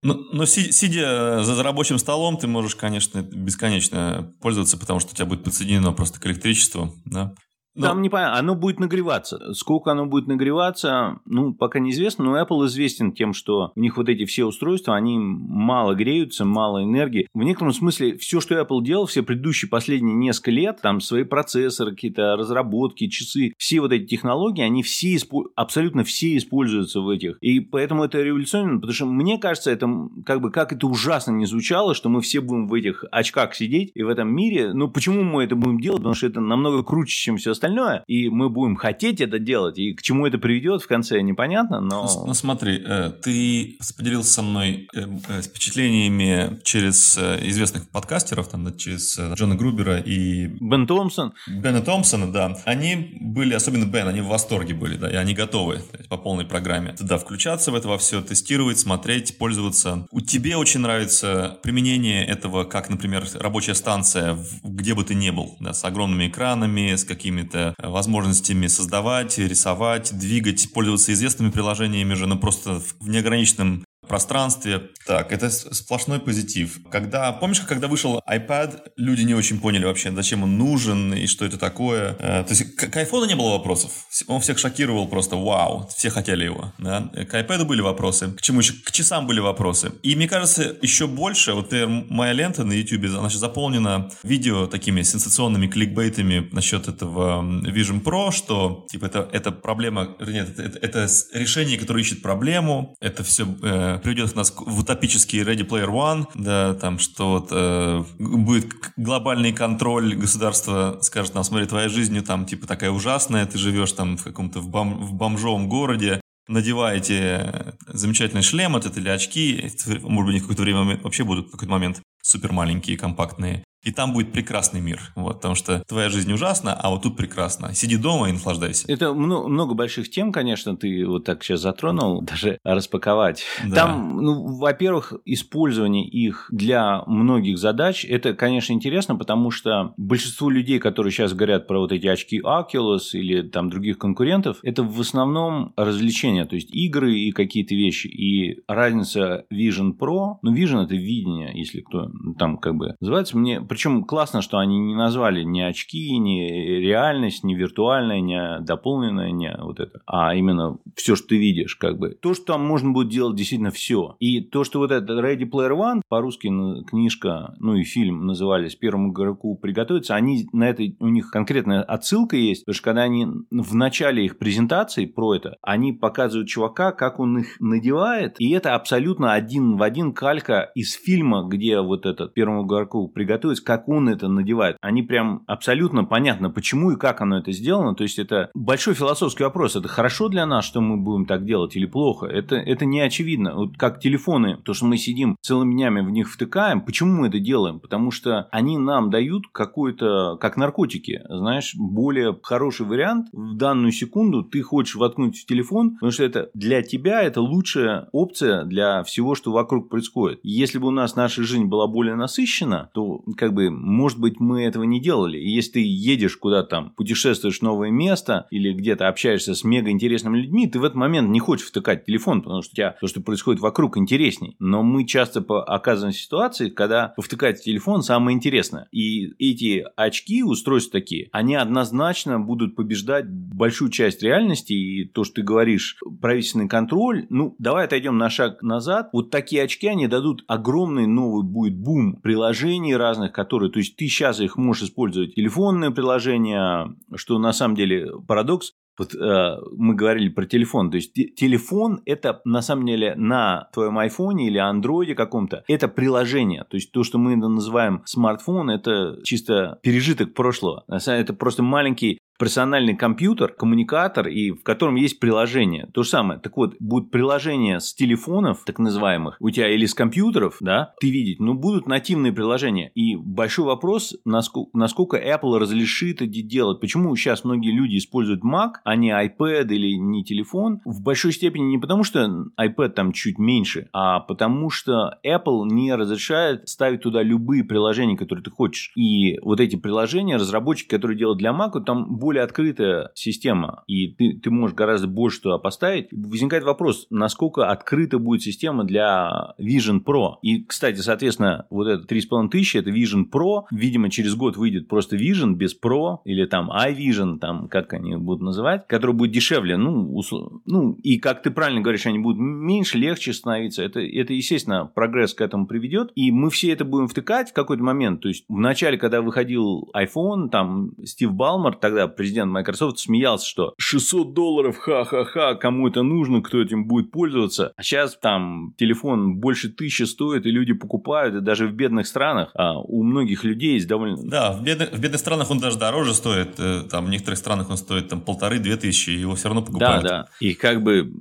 ну, 0.07 0.27
но 0.33 0.47
сидя 0.47 1.43
за 1.43 1.63
рабочим 1.63 1.99
столом, 1.99 2.37
ты 2.37 2.47
можешь, 2.47 2.77
конечно, 2.77 3.23
бесконечно 3.23 4.33
пользоваться, 4.41 4.79
потому 4.79 5.01
что 5.01 5.13
у 5.13 5.15
тебя 5.15 5.27
будет 5.27 5.45
подсоединено 5.45 5.93
просто 5.93 6.21
к 6.21 6.27
электричеству, 6.27 6.95
да. 7.05 7.35
Но... 7.77 7.89
Там 7.89 8.03
непонятно, 8.03 8.39
оно 8.39 8.55
будет 8.55 8.81
нагреваться. 8.81 9.53
Сколько 9.53 9.93
оно 9.93 10.07
будет 10.07 10.27
нагреваться, 10.27 11.21
ну, 11.27 11.53
пока 11.53 11.79
неизвестно, 11.79 12.25
но 12.25 12.41
Apple 12.41 12.67
известен 12.67 13.13
тем, 13.13 13.35
что 13.35 13.73
у 13.75 13.81
них 13.81 13.97
вот 13.97 14.09
эти 14.09 14.25
все 14.25 14.45
устройства, 14.47 14.97
они 14.97 15.19
мало 15.19 15.95
греются, 15.95 16.45
мало 16.45 16.83
энергии. 16.83 17.29
В 17.35 17.43
некотором 17.43 17.73
смысле 17.73 18.17
все, 18.17 18.41
что 18.41 18.59
Apple 18.59 18.83
делал 18.83 19.07
все 19.07 19.23
предыдущие 19.23 19.69
последние 19.69 20.15
несколько 20.17 20.51
лет, 20.51 20.81
там 20.81 21.01
свои 21.01 21.25
процессоры, 21.25 21.91
какие-то 21.91 22.37
разработки, 22.37 23.09
часы, 23.09 23.53
все 23.59 23.81
вот 23.81 23.93
эти 23.93 24.07
технологии, 24.07 24.63
они 24.63 24.83
все, 24.83 25.19
абсолютно 25.55 26.03
все 26.03 26.37
используются 26.37 27.01
в 27.01 27.09
этих. 27.11 27.37
И 27.41 27.61
поэтому 27.61 28.05
это 28.05 28.23
революционно, 28.23 28.77
потому 28.77 28.95
что 28.95 29.07
мне 29.07 29.39
кажется, 29.39 29.71
это 29.71 29.89
как 30.25 30.41
бы, 30.41 30.51
как 30.51 30.73
это 30.73 30.87
ужасно 30.87 31.33
не 31.33 31.47
звучало, 31.47 31.95
что 31.95 32.09
мы 32.09 32.23
все 32.23 32.41
будем 32.41 32.69
в 32.69 32.75
этих 32.75 33.05
очках 33.13 33.55
сидеть 33.55 33.93
и 33.95 34.03
в 34.03 34.09
этом 34.09 34.35
мире. 34.35 34.73
Но 34.73 34.89
почему 34.89 35.23
мы 35.23 35.45
это 35.45 35.57
будем 35.57 35.79
делать? 35.79 35.99
Потому 35.99 36.15
что 36.15 36.27
это 36.27 36.41
намного 36.41 36.83
круче, 36.83 37.15
чем 37.15 37.37
все 37.37 37.51
остальное 37.51 37.66
остальное, 37.67 38.05
и 38.07 38.29
мы 38.29 38.49
будем 38.49 38.77
хотеть 38.77 39.21
это 39.21 39.39
делать, 39.39 39.79
и 39.79 39.93
к 39.93 40.03
чему 40.03 40.27
это 40.27 40.39
приведет 40.39 40.83
в 40.83 40.87
конце 40.87 41.21
непонятно, 41.21 41.81
но... 41.81 42.05
Ну, 42.05 42.27
ну 42.27 42.35
смотри, 42.35 42.83
э, 42.85 43.13
ты 43.23 43.79
поделился 43.97 44.33
со 44.33 44.43
мной 44.43 44.89
э, 44.95 45.07
э, 45.29 45.43
впечатлениями 45.43 46.61
через 46.63 47.19
известных 47.19 47.89
подкастеров, 47.89 48.49
там, 48.49 48.77
через 48.77 49.19
Джона 49.19 49.57
Грубера 49.57 49.99
и... 49.99 50.47
Бен 50.47 50.87
Томпсон. 50.87 51.33
Бена 51.49 51.81
Томпсона, 51.81 52.33
да. 52.33 52.57
Они 52.65 53.17
были, 53.21 53.55
особенно 53.55 53.85
Бен, 53.85 54.09
они 54.09 54.21
в 54.21 54.27
восторге 54.27 54.75
были, 54.75 54.97
да, 54.97 55.11
и 55.11 55.15
они 55.15 55.35
готовы 55.35 55.77
есть, 55.77 56.09
по 56.09 56.17
полной 56.17 56.45
программе. 56.45 56.95
Да, 57.01 57.19
включаться 57.19 57.71
в 57.71 57.75
это 57.75 57.89
во 57.89 57.99
все, 57.99 58.23
тестировать, 58.23 58.79
смотреть, 58.79 59.39
пользоваться. 59.39 60.07
У 60.11 60.21
тебе 60.21 60.57
очень 60.57 60.81
нравится 60.81 61.59
применение 61.63 62.25
этого, 62.25 62.65
как, 62.65 62.91
например, 62.91 63.27
рабочая 63.35 63.75
станция, 63.75 64.39
где 64.63 64.95
бы 64.95 65.05
ты 65.05 65.15
ни 65.15 65.31
был, 65.31 65.57
да, 65.61 65.73
с 65.73 65.85
огромными 65.85 66.29
экранами, 66.29 66.95
с 66.95 67.05
какими-то 67.05 67.56
какими-то 67.57 67.75
возможностями 67.79 68.67
создавать, 68.67 69.39
рисовать, 69.39 70.17
двигать, 70.17 70.73
пользоваться 70.73 71.13
известными 71.13 71.51
приложениями 71.51 72.15
же, 72.15 72.27
но 72.27 72.37
просто 72.37 72.81
в 73.01 73.09
неограниченном 73.09 73.85
пространстве. 74.07 74.91
Так, 75.07 75.33
это 75.33 75.51
сплошной 75.51 76.19
позитив. 76.19 76.79
Когда, 76.91 77.33
помнишь, 77.33 77.61
когда 77.61 77.89
вышел 77.89 78.21
iPad, 78.29 78.93
люди 78.97 79.23
не 79.23 79.35
очень 79.35 79.61
поняли 79.61 79.85
вообще, 79.85 80.11
зачем 80.13 80.43
он 80.43 80.59
нужен 80.59 81.15
и 81.15 81.27
что 81.27 81.45
это 81.45 81.59
такое. 81.59 82.17
Э, 82.19 82.45
то 82.45 82.51
есть 82.51 82.77
к, 82.77 82.89
к 82.89 82.97
iPhone 82.97 83.29
не 83.29 83.37
было 83.37 83.51
вопросов. 83.51 83.91
Он 84.27 84.41
всех 84.41 84.59
шокировал 84.59 85.09
просто, 85.09 85.37
вау, 85.37 85.89
все 85.95 86.11
хотели 86.11 86.45
его. 86.45 86.73
Да? 86.79 87.11
К 87.13 87.35
iPad 87.35 87.65
были 87.65 87.81
вопросы, 87.81 88.33
к 88.33 88.43
чему 88.43 88.61
еще? 88.61 88.73
К 88.73 88.91
часам 88.91 89.27
были 89.27 89.41
вопросы. 89.41 89.93
И 90.03 90.17
мне 90.17 90.29
кажется, 90.29 90.77
еще 90.83 91.07
больше, 91.07 91.53
вот, 91.53 91.71
например, 91.71 92.07
моя 92.11 92.33
лента 92.33 92.65
на 92.65 92.73
YouTube, 92.73 93.05
она 93.19 93.29
сейчас 93.29 93.41
заполнена 93.41 94.11
видео 94.23 94.67
такими 94.67 95.03
сенсационными 95.03 95.67
кликбейтами 95.67 96.49
насчет 96.53 96.89
этого 96.89 97.43
Vision 97.43 98.03
Pro, 98.03 98.33
что 98.33 98.87
типа 98.91 99.07
это, 99.07 99.29
это 99.33 99.53
проблема, 99.53 100.17
нет, 100.21 100.51
это, 100.51 100.63
это, 100.63 100.79
это 100.79 101.09
решение, 101.33 101.79
которое 101.79 102.01
ищет 102.01 102.23
проблему, 102.23 102.97
это 103.01 103.23
все 103.25 103.47
э, 103.63 103.96
приведет 103.99 104.35
нас 104.35 104.55
в 104.57 104.81
утопический 104.81 105.43
Ready 105.43 105.67
Player 105.67 105.89
One, 105.89 106.27
да, 106.35 106.75
там, 106.75 106.99
что 106.99 107.33
вот 107.33 107.49
э, 107.51 108.05
будет 108.19 108.73
глобальный 108.97 109.53
контроль 109.53 110.15
государства, 110.15 110.99
скажет 111.03 111.35
нам, 111.35 111.45
смотри, 111.45 111.67
твоя 111.67 111.89
жизнь 111.89 112.21
там 112.23 112.47
типа 112.47 112.67
такая 112.67 112.91
ужасная, 112.91 113.47
ты 113.47 113.59
живешь 113.59 113.93
там 113.93 114.17
в 114.17 114.25
каком-то 114.25 114.61
в, 114.61 114.69
бом, 114.69 114.99
в 115.05 115.13
бомжовом 115.15 115.69
городе, 115.69 116.21
надеваете 116.49 117.75
замечательный 117.87 118.43
шлем 118.43 118.77
этот 118.77 118.97
или 118.97 119.09
очки, 119.09 119.71
может 120.03 120.33
быть, 120.33 120.43
какое-то 120.43 120.63
время 120.63 121.01
вообще 121.03 121.25
будут 121.25 121.49
в 121.49 121.51
какой-то 121.53 121.73
момент 121.73 122.01
супер 122.23 122.53
маленькие, 122.53 122.97
компактные 122.97 123.65
и 123.87 123.93
там 123.93 124.13
будет 124.13 124.33
прекрасный 124.33 124.81
мир. 124.81 125.01
Вот, 125.15 125.37
потому 125.37 125.55
что 125.55 125.85
твоя 125.87 126.09
жизнь 126.09 126.33
ужасна, 126.33 126.75
а 126.75 126.91
вот 126.91 127.03
тут 127.03 127.17
прекрасно. 127.17 127.73
Сиди 127.73 127.97
дома 127.97 128.29
и 128.29 128.33
наслаждайся. 128.33 128.85
Это 128.89 129.15
много, 129.15 129.47
много 129.47 129.75
больших 129.75 130.11
тем, 130.11 130.33
конечно, 130.33 130.77
ты 130.77 131.07
вот 131.07 131.25
так 131.25 131.45
сейчас 131.45 131.61
затронул, 131.61 132.21
даже 132.37 132.59
распаковать. 132.65 133.45
Да. 133.65 133.77
Там, 133.77 134.21
ну, 134.21 134.57
во-первых, 134.59 135.13
использование 135.25 136.05
их 136.05 136.49
для 136.51 137.05
многих 137.07 137.59
задач, 137.59 138.05
это, 138.05 138.35
конечно, 138.35 138.73
интересно, 138.73 139.15
потому 139.15 139.53
что 139.53 139.95
большинство 139.97 140.51
людей, 140.51 140.81
которые 140.81 141.13
сейчас 141.13 141.33
говорят 141.33 141.69
про 141.69 141.79
вот 141.79 141.93
эти 141.93 142.09
очки 142.09 142.41
Oculus 142.41 143.13
или 143.13 143.43
там 143.43 143.71
других 143.71 143.99
конкурентов, 143.99 144.59
это 144.65 144.83
в 144.83 145.01
основном 145.01 145.73
развлечения, 145.77 146.45
то 146.45 146.57
есть 146.57 146.75
игры 146.75 147.17
и 147.17 147.31
какие-то 147.31 147.77
вещи. 147.77 148.09
И 148.09 148.65
разница 148.67 149.45
Vision 149.53 149.97
Pro, 149.97 150.39
ну, 150.43 150.53
Vision 150.53 150.83
это 150.83 150.97
видение, 150.97 151.53
если 151.55 151.83
кто 151.83 152.11
там 152.37 152.59
как 152.59 152.75
бы 152.75 152.97
называется, 153.01 153.39
мне 153.39 153.61
причем 153.77 154.05
классно, 154.05 154.41
что 154.41 154.57
они 154.57 154.79
не 154.79 154.95
назвали 154.95 155.43
ни 155.43 155.61
очки, 155.61 156.17
ни 156.17 156.81
реальность, 156.81 157.45
ни 157.45 157.55
виртуальная, 157.55 158.23
ни 158.23 158.65
дополненная, 158.65 159.33
ни 159.33 159.51
вот 159.61 159.81
это, 159.81 160.01
а 160.07 160.35
именно 160.35 160.79
все, 160.95 161.15
что 161.15 161.29
ты 161.29 161.37
видишь, 161.37 161.77
как 161.77 161.99
бы. 161.99 162.17
То, 162.23 162.33
что 162.33 162.55
там 162.55 162.65
можно 162.65 162.93
будет 162.93 163.11
делать 163.11 163.37
действительно 163.37 163.71
все. 163.71 164.17
И 164.19 164.41
то, 164.41 164.65
что 164.65 164.79
вот 164.79 164.93
это 164.93 165.13
Ready 165.13 165.45
Player 165.51 165.77
One, 165.77 166.01
по-русски 166.09 166.49
книжка, 166.87 167.55
ну 167.59 167.75
и 167.75 167.83
фильм 167.83 168.25
назывались 168.25 168.77
«Первому 168.77 169.13
игроку 169.13 169.59
приготовиться», 169.59 170.15
они 170.15 170.49
на 170.55 170.71
это, 170.71 170.83
у 170.99 171.09
них 171.09 171.31
конкретная 171.31 171.83
отсылка 171.83 172.37
есть, 172.37 172.65
потому 172.65 172.77
что 172.77 172.85
когда 172.85 173.03
они 173.03 173.27
в 173.51 173.75
начале 173.75 174.25
их 174.25 174.39
презентации 174.39 175.05
про 175.05 175.35
это, 175.35 175.59
они 175.61 175.93
показывают 175.93 176.49
чувака, 176.49 176.93
как 176.93 177.21
он 177.21 177.41
их 177.41 177.61
надевает, 177.61 178.37
и 178.39 178.53
это 178.53 178.75
абсолютно 178.75 179.35
один 179.35 179.77
в 179.77 179.83
один 179.83 180.15
калька 180.15 180.71
из 180.75 180.95
фильма, 180.95 181.47
где 181.47 181.79
вот 181.83 182.07
этот 182.07 182.33
«Первому 182.33 182.65
игроку 182.65 183.09
приготовиться», 183.09 183.56
как 183.61 183.89
он 183.89 184.09
это 184.09 184.29
надевает. 184.29 184.77
Они 184.81 185.03
прям 185.03 185.43
абсолютно 185.47 186.05
понятно, 186.05 186.51
почему 186.51 186.93
и 186.93 186.97
как 186.97 187.21
оно 187.21 187.39
это 187.39 187.53
сделано. 187.53 187.95
То 187.95 188.03
есть 188.03 188.19
это 188.19 188.51
большой 188.55 188.95
философский 188.95 189.45
вопрос. 189.45 189.77
Это 189.77 189.89
хорошо 189.89 190.29
для 190.29 190.47
нас, 190.47 190.65
что 190.65 190.81
мы 190.81 190.97
будем 190.97 191.27
так 191.27 191.45
делать 191.45 191.77
или 191.77 191.87
плохо? 191.87 192.27
Это, 192.27 192.57
это 192.57 192.85
не 192.85 193.01
очевидно. 193.01 193.55
Вот 193.55 193.77
как 193.77 194.01
телефоны, 194.01 194.59
то, 194.65 194.75
что 194.75 194.87
мы 194.87 194.97
сидим 194.97 195.37
целыми 195.41 195.75
днями 195.75 196.01
в 196.01 196.11
них 196.11 196.31
втыкаем, 196.31 196.81
почему 196.81 197.21
мы 197.21 197.29
это 197.29 197.39
делаем? 197.39 197.81
Потому 197.81 198.11
что 198.11 198.49
они 198.51 198.79
нам 198.79 199.11
дают 199.11 199.49
какой-то, 199.53 200.37
как 200.37 200.57
наркотики, 200.57 201.23
знаешь, 201.29 201.75
более 201.75 202.39
хороший 202.43 202.87
вариант. 202.87 203.29
В 203.33 203.57
данную 203.57 203.93
секунду 203.93 204.43
ты 204.43 204.63
хочешь 204.63 204.97
воткнуть 204.97 205.39
в 205.39 205.47
телефон, 205.47 205.93
потому 205.95 206.13
что 206.13 206.25
это 206.25 206.51
для 206.55 206.83
тебя 206.83 207.23
это 207.23 207.41
лучшая 207.41 208.09
опция 208.13 208.65
для 208.65 209.03
всего, 209.03 209.35
что 209.35 209.53
вокруг 209.53 209.89
происходит. 209.89 210.41
Если 210.43 210.79
бы 210.79 210.89
у 210.89 210.93
нас 210.93 211.17
наша 211.17 211.43
жизнь 211.43 211.65
была 211.65 211.87
более 211.87 212.15
насыщена, 212.15 212.91
то 212.95 213.23
как 213.37 213.46
бы, 213.53 213.71
может 213.71 214.19
быть, 214.19 214.41
мы 214.41 214.65
этого 214.65 214.85
не 214.85 215.01
делали. 215.01 215.39
И 215.39 215.51
если 215.51 215.73
ты 215.73 215.83
едешь 215.85 216.37
куда-то 216.37 216.69
там, 216.69 216.91
путешествуешь 216.91 217.59
в 217.59 217.63
новое 217.63 217.91
место 217.91 218.47
или 218.51 218.73
где-то 218.73 219.09
общаешься 219.09 219.55
с 219.55 219.65
мега 219.65 219.91
интересными 219.91 220.39
людьми, 220.39 220.67
ты 220.67 220.79
в 220.79 220.85
этот 220.85 220.97
момент 220.97 221.29
не 221.29 221.41
хочешь 221.41 221.67
втыкать 221.67 222.05
телефон, 222.05 222.43
потому 222.43 222.63
что 222.63 222.73
у 222.73 222.77
тебя 222.77 222.97
то, 223.01 223.07
что 223.07 223.21
происходит 223.21 223.61
вокруг, 223.61 223.97
интересней. 223.97 224.57
Но 224.59 224.83
мы 224.83 225.05
часто 225.07 225.41
оказываемся 225.41 226.19
в 226.19 226.23
ситуации, 226.23 226.71
когда 226.71 227.15
втыкать 227.17 227.63
телефон 227.63 228.03
самое 228.03 228.37
интересное. 228.37 228.89
И 228.93 229.33
эти 229.39 229.85
очки, 229.97 230.43
устройства 230.43 231.01
такие, 231.01 231.29
они 231.33 231.55
однозначно 231.55 232.39
будут 232.41 232.77
побеждать 232.77 233.29
большую 233.29 233.91
часть 233.91 234.23
реальности. 234.23 234.73
И 234.73 235.05
то, 235.05 235.25
что 235.25 235.37
ты 235.37 235.43
говоришь, 235.43 235.99
правительственный 236.21 236.69
контроль, 236.69 237.27
ну, 237.31 237.55
давай 237.59 237.85
отойдем 237.85 238.19
на 238.19 238.31
шаг 238.31 238.63
назад. 238.63 239.11
Вот 239.13 239.31
такие 239.31 239.63
очки, 239.63 239.87
они 239.87 240.07
дадут 240.07 240.45
огромный 240.47 241.07
новый 241.07 241.45
будет 241.45 241.77
бум 241.77 242.17
приложений 242.17 242.97
разных, 242.97 243.33
которые, 243.37 243.71
то 243.71 243.79
есть 243.79 243.97
ты 243.97 244.09
сейчас 244.09 244.41
их 244.41 244.57
можешь 244.57 244.85
использовать 244.85 245.35
телефонное 245.35 245.91
приложение, 245.91 246.97
что 247.15 247.39
на 247.39 247.53
самом 247.53 247.77
деле 247.77 248.11
парадокс, 248.27 248.73
вот 248.99 249.15
э, 249.15 249.57
мы 249.77 249.95
говорили 249.95 250.31
про 250.31 250.47
телефон. 250.47 250.91
То 250.91 250.97
есть 250.97 251.13
телефон 251.13 252.01
это 252.07 252.41
на 252.47 252.63
самом 252.63 252.87
деле 252.87 253.15
на 253.15 253.69
твоем 253.75 253.99
айфоне 253.99 254.47
или 254.47 254.57
андроиде 254.57 255.15
каком-то 255.15 255.65
это 255.69 255.89
приложение. 255.89 256.65
То 256.65 256.77
есть 256.77 256.93
то, 256.93 257.05
что 257.05 257.19
мы 257.19 257.37
называем 257.37 258.03
смартфон, 258.07 258.71
это 258.71 259.19
чисто 259.23 259.79
пережиток 259.83 260.33
прошлого. 260.33 260.85
Это 260.89 261.35
просто 261.35 261.63
маленький 261.63 262.19
персональный 262.39 262.97
компьютер, 262.97 263.53
коммуникатор, 263.53 264.29
и 264.29 264.51
в 264.53 264.63
котором 264.63 264.97
есть 264.97 265.21
приложение. 265.21 265.89
То 265.93 266.03
же 266.03 266.11
самое. 266.11 266.41
Так 266.41 266.57
вот, 266.57 266.75
будут 266.81 267.11
приложения 267.11 267.81
с 267.81 267.95
телефонов, 267.95 268.63
так 268.65 268.79
называемых, 268.79 269.37
у 269.41 269.51
тебя 269.51 269.69
или 269.69 269.87
с 269.87 269.95
компьютеров, 269.95 270.57
да, 270.61 270.95
ты 271.01 271.11
видеть, 271.11 271.41
но 271.41 271.55
будут 271.55 271.87
нативные 271.87 272.33
приложения. 272.33 272.91
И 272.95 273.17
большой 273.17 273.67
вопрос, 273.67 274.17
насколько, 274.25 274.71
насколько 274.77 275.17
Apple 275.17 275.59
разрешит 275.59 276.23
это 276.23 276.27
делать. 276.27 276.81
Почему 276.81 277.15
сейчас 277.17 277.45
многие 277.45 277.73
люди 277.73 277.99
используют 277.99 278.43
Mac, 278.45 278.75
а 278.85 278.97
не 278.97 279.11
iPad 279.11 279.69
или 279.69 279.97
не 279.97 280.25
телефон? 280.25 280.81
В 280.85 281.03
большой 281.03 281.33
степени 281.33 281.65
не 281.65 281.79
потому, 281.79 282.05
что 282.05 282.47
iPad 282.61 282.91
там 282.91 283.13
чуть 283.13 283.39
меньше, 283.39 283.89
а 283.93 284.21
потому 284.21 284.71
что 284.71 285.19
Apple 285.27 285.65
не 285.67 285.95
разрешает 285.95 286.69
ставить 286.69 287.03
туда 287.03 287.23
любые 287.23 287.65
приложения, 287.65 288.17
которые 288.17 288.43
ты 288.43 288.51
хочешь. 288.51 288.93
И 288.97 289.39
вот 289.41 289.61
эти 289.61 289.77
приложения, 289.77 290.37
разработчики, 290.37 290.89
которые 290.89 291.19
делают 291.19 291.39
для 291.39 291.51
Mac, 291.51 291.83
там 291.85 292.17
более 292.27 292.43
открытая 292.43 293.13
система, 293.15 293.85
и 293.87 294.09
ты, 294.09 294.37
ты 294.43 294.51
можешь 294.51 294.75
гораздо 294.75 295.07
больше 295.07 295.43
туда 295.43 295.59
поставить, 295.59 296.09
возникает 296.11 296.65
вопрос, 296.65 297.07
насколько 297.09 297.71
открыта 297.71 298.19
будет 298.19 298.43
система 298.43 298.83
для 298.83 299.55
Vision 299.61 300.03
Pro. 300.05 300.35
И, 300.43 300.65
кстати, 300.65 300.97
соответственно, 300.97 301.67
вот 301.71 301.87
это 301.87 302.03
3,5 302.13 302.49
тысячи, 302.49 302.79
это 302.79 302.91
Vision 302.91 303.31
Pro, 303.33 303.67
видимо, 303.71 304.11
через 304.11 304.35
год 304.35 304.57
выйдет 304.57 304.89
просто 304.89 305.15
Vision 305.15 305.55
без 305.55 305.79
Pro, 305.81 306.19
или 306.25 306.47
там 306.47 306.69
iVision, 306.69 307.39
там, 307.39 307.69
как 307.69 307.93
они 307.93 308.17
будут 308.17 308.43
называть, 308.43 308.89
который 308.89 309.15
будет 309.15 309.31
дешевле, 309.31 309.77
ну, 309.77 310.13
услов... 310.17 310.61
ну, 310.67 310.95
и 311.05 311.19
как 311.19 311.43
ты 311.43 311.53
правильно 311.53 311.81
говоришь, 311.81 312.07
они 312.07 312.19
будут 312.19 312.41
меньше, 312.41 312.99
легче 312.99 313.33
становиться, 313.35 313.85
это, 313.85 314.01
это, 314.01 314.33
естественно, 314.33 314.91
прогресс 314.93 315.33
к 315.33 315.43
этому 315.43 315.69
приведет, 315.69 316.11
и 316.17 316.33
мы 316.33 316.51
все 316.51 316.73
это 316.73 316.85
будем 316.85 317.07
втыкать 317.07 317.51
в 317.51 317.53
какой-то 317.53 317.85
момент, 317.85 318.21
то 318.21 318.27
есть 318.27 318.45
в 318.49 318.59
начале, 318.59 318.99
когда 318.99 319.23
выходил 319.23 319.93
iPhone, 319.95 320.49
там, 320.49 320.91
Стив 321.05 321.33
Балмер 321.33 321.77
тогда 321.77 322.09
президент 322.17 322.51
Microsoft 322.53 322.99
смеялся, 322.99 323.49
что 323.49 323.75
600 323.79 324.35
долларов, 324.35 324.79
ха-ха-ха, 324.79 325.55
кому 325.55 325.89
это 325.89 326.03
нужно, 326.03 326.43
кто 326.43 326.61
этим 326.61 326.87
будет 326.87 327.11
пользоваться. 327.11 327.73
А 327.77 327.83
сейчас 327.83 328.17
там 328.17 328.75
телефон 328.77 329.37
больше 329.37 329.69
тысячи 329.69 330.03
стоит, 330.03 330.47
и 330.47 330.51
люди 330.51 330.73
покупают, 330.73 331.35
и 331.35 331.41
даже 331.41 331.67
в 331.67 331.73
бедных 331.73 332.07
странах 332.07 332.51
а 332.55 332.79
у 332.79 333.03
многих 333.03 333.45
людей 333.45 333.75
есть 333.75 333.89
довольно... 333.89 334.17
Да, 334.23 334.53
в 334.53 334.63
бедных, 334.63 334.93
в 334.93 335.01
бедных 335.01 335.21
странах 335.21 335.51
он 335.51 335.59
даже 335.59 335.79
дороже 335.79 336.15
стоит, 336.15 336.59
э, 336.59 336.83
там 336.91 337.07
в 337.07 337.11
некоторых 337.11 337.39
странах 337.39 337.71
он 337.71 337.77
стоит 337.77 338.09
там 338.09 338.21
полторы-две 338.21 338.77
тысячи, 338.77 339.11
и 339.11 339.21
его 339.21 339.35
все 339.35 339.49
равно 339.49 339.63
покупают. 339.63 340.03
Да, 340.03 340.09
да, 340.09 340.29
и 340.41 340.55
как 340.55 340.83
бы 340.83 341.13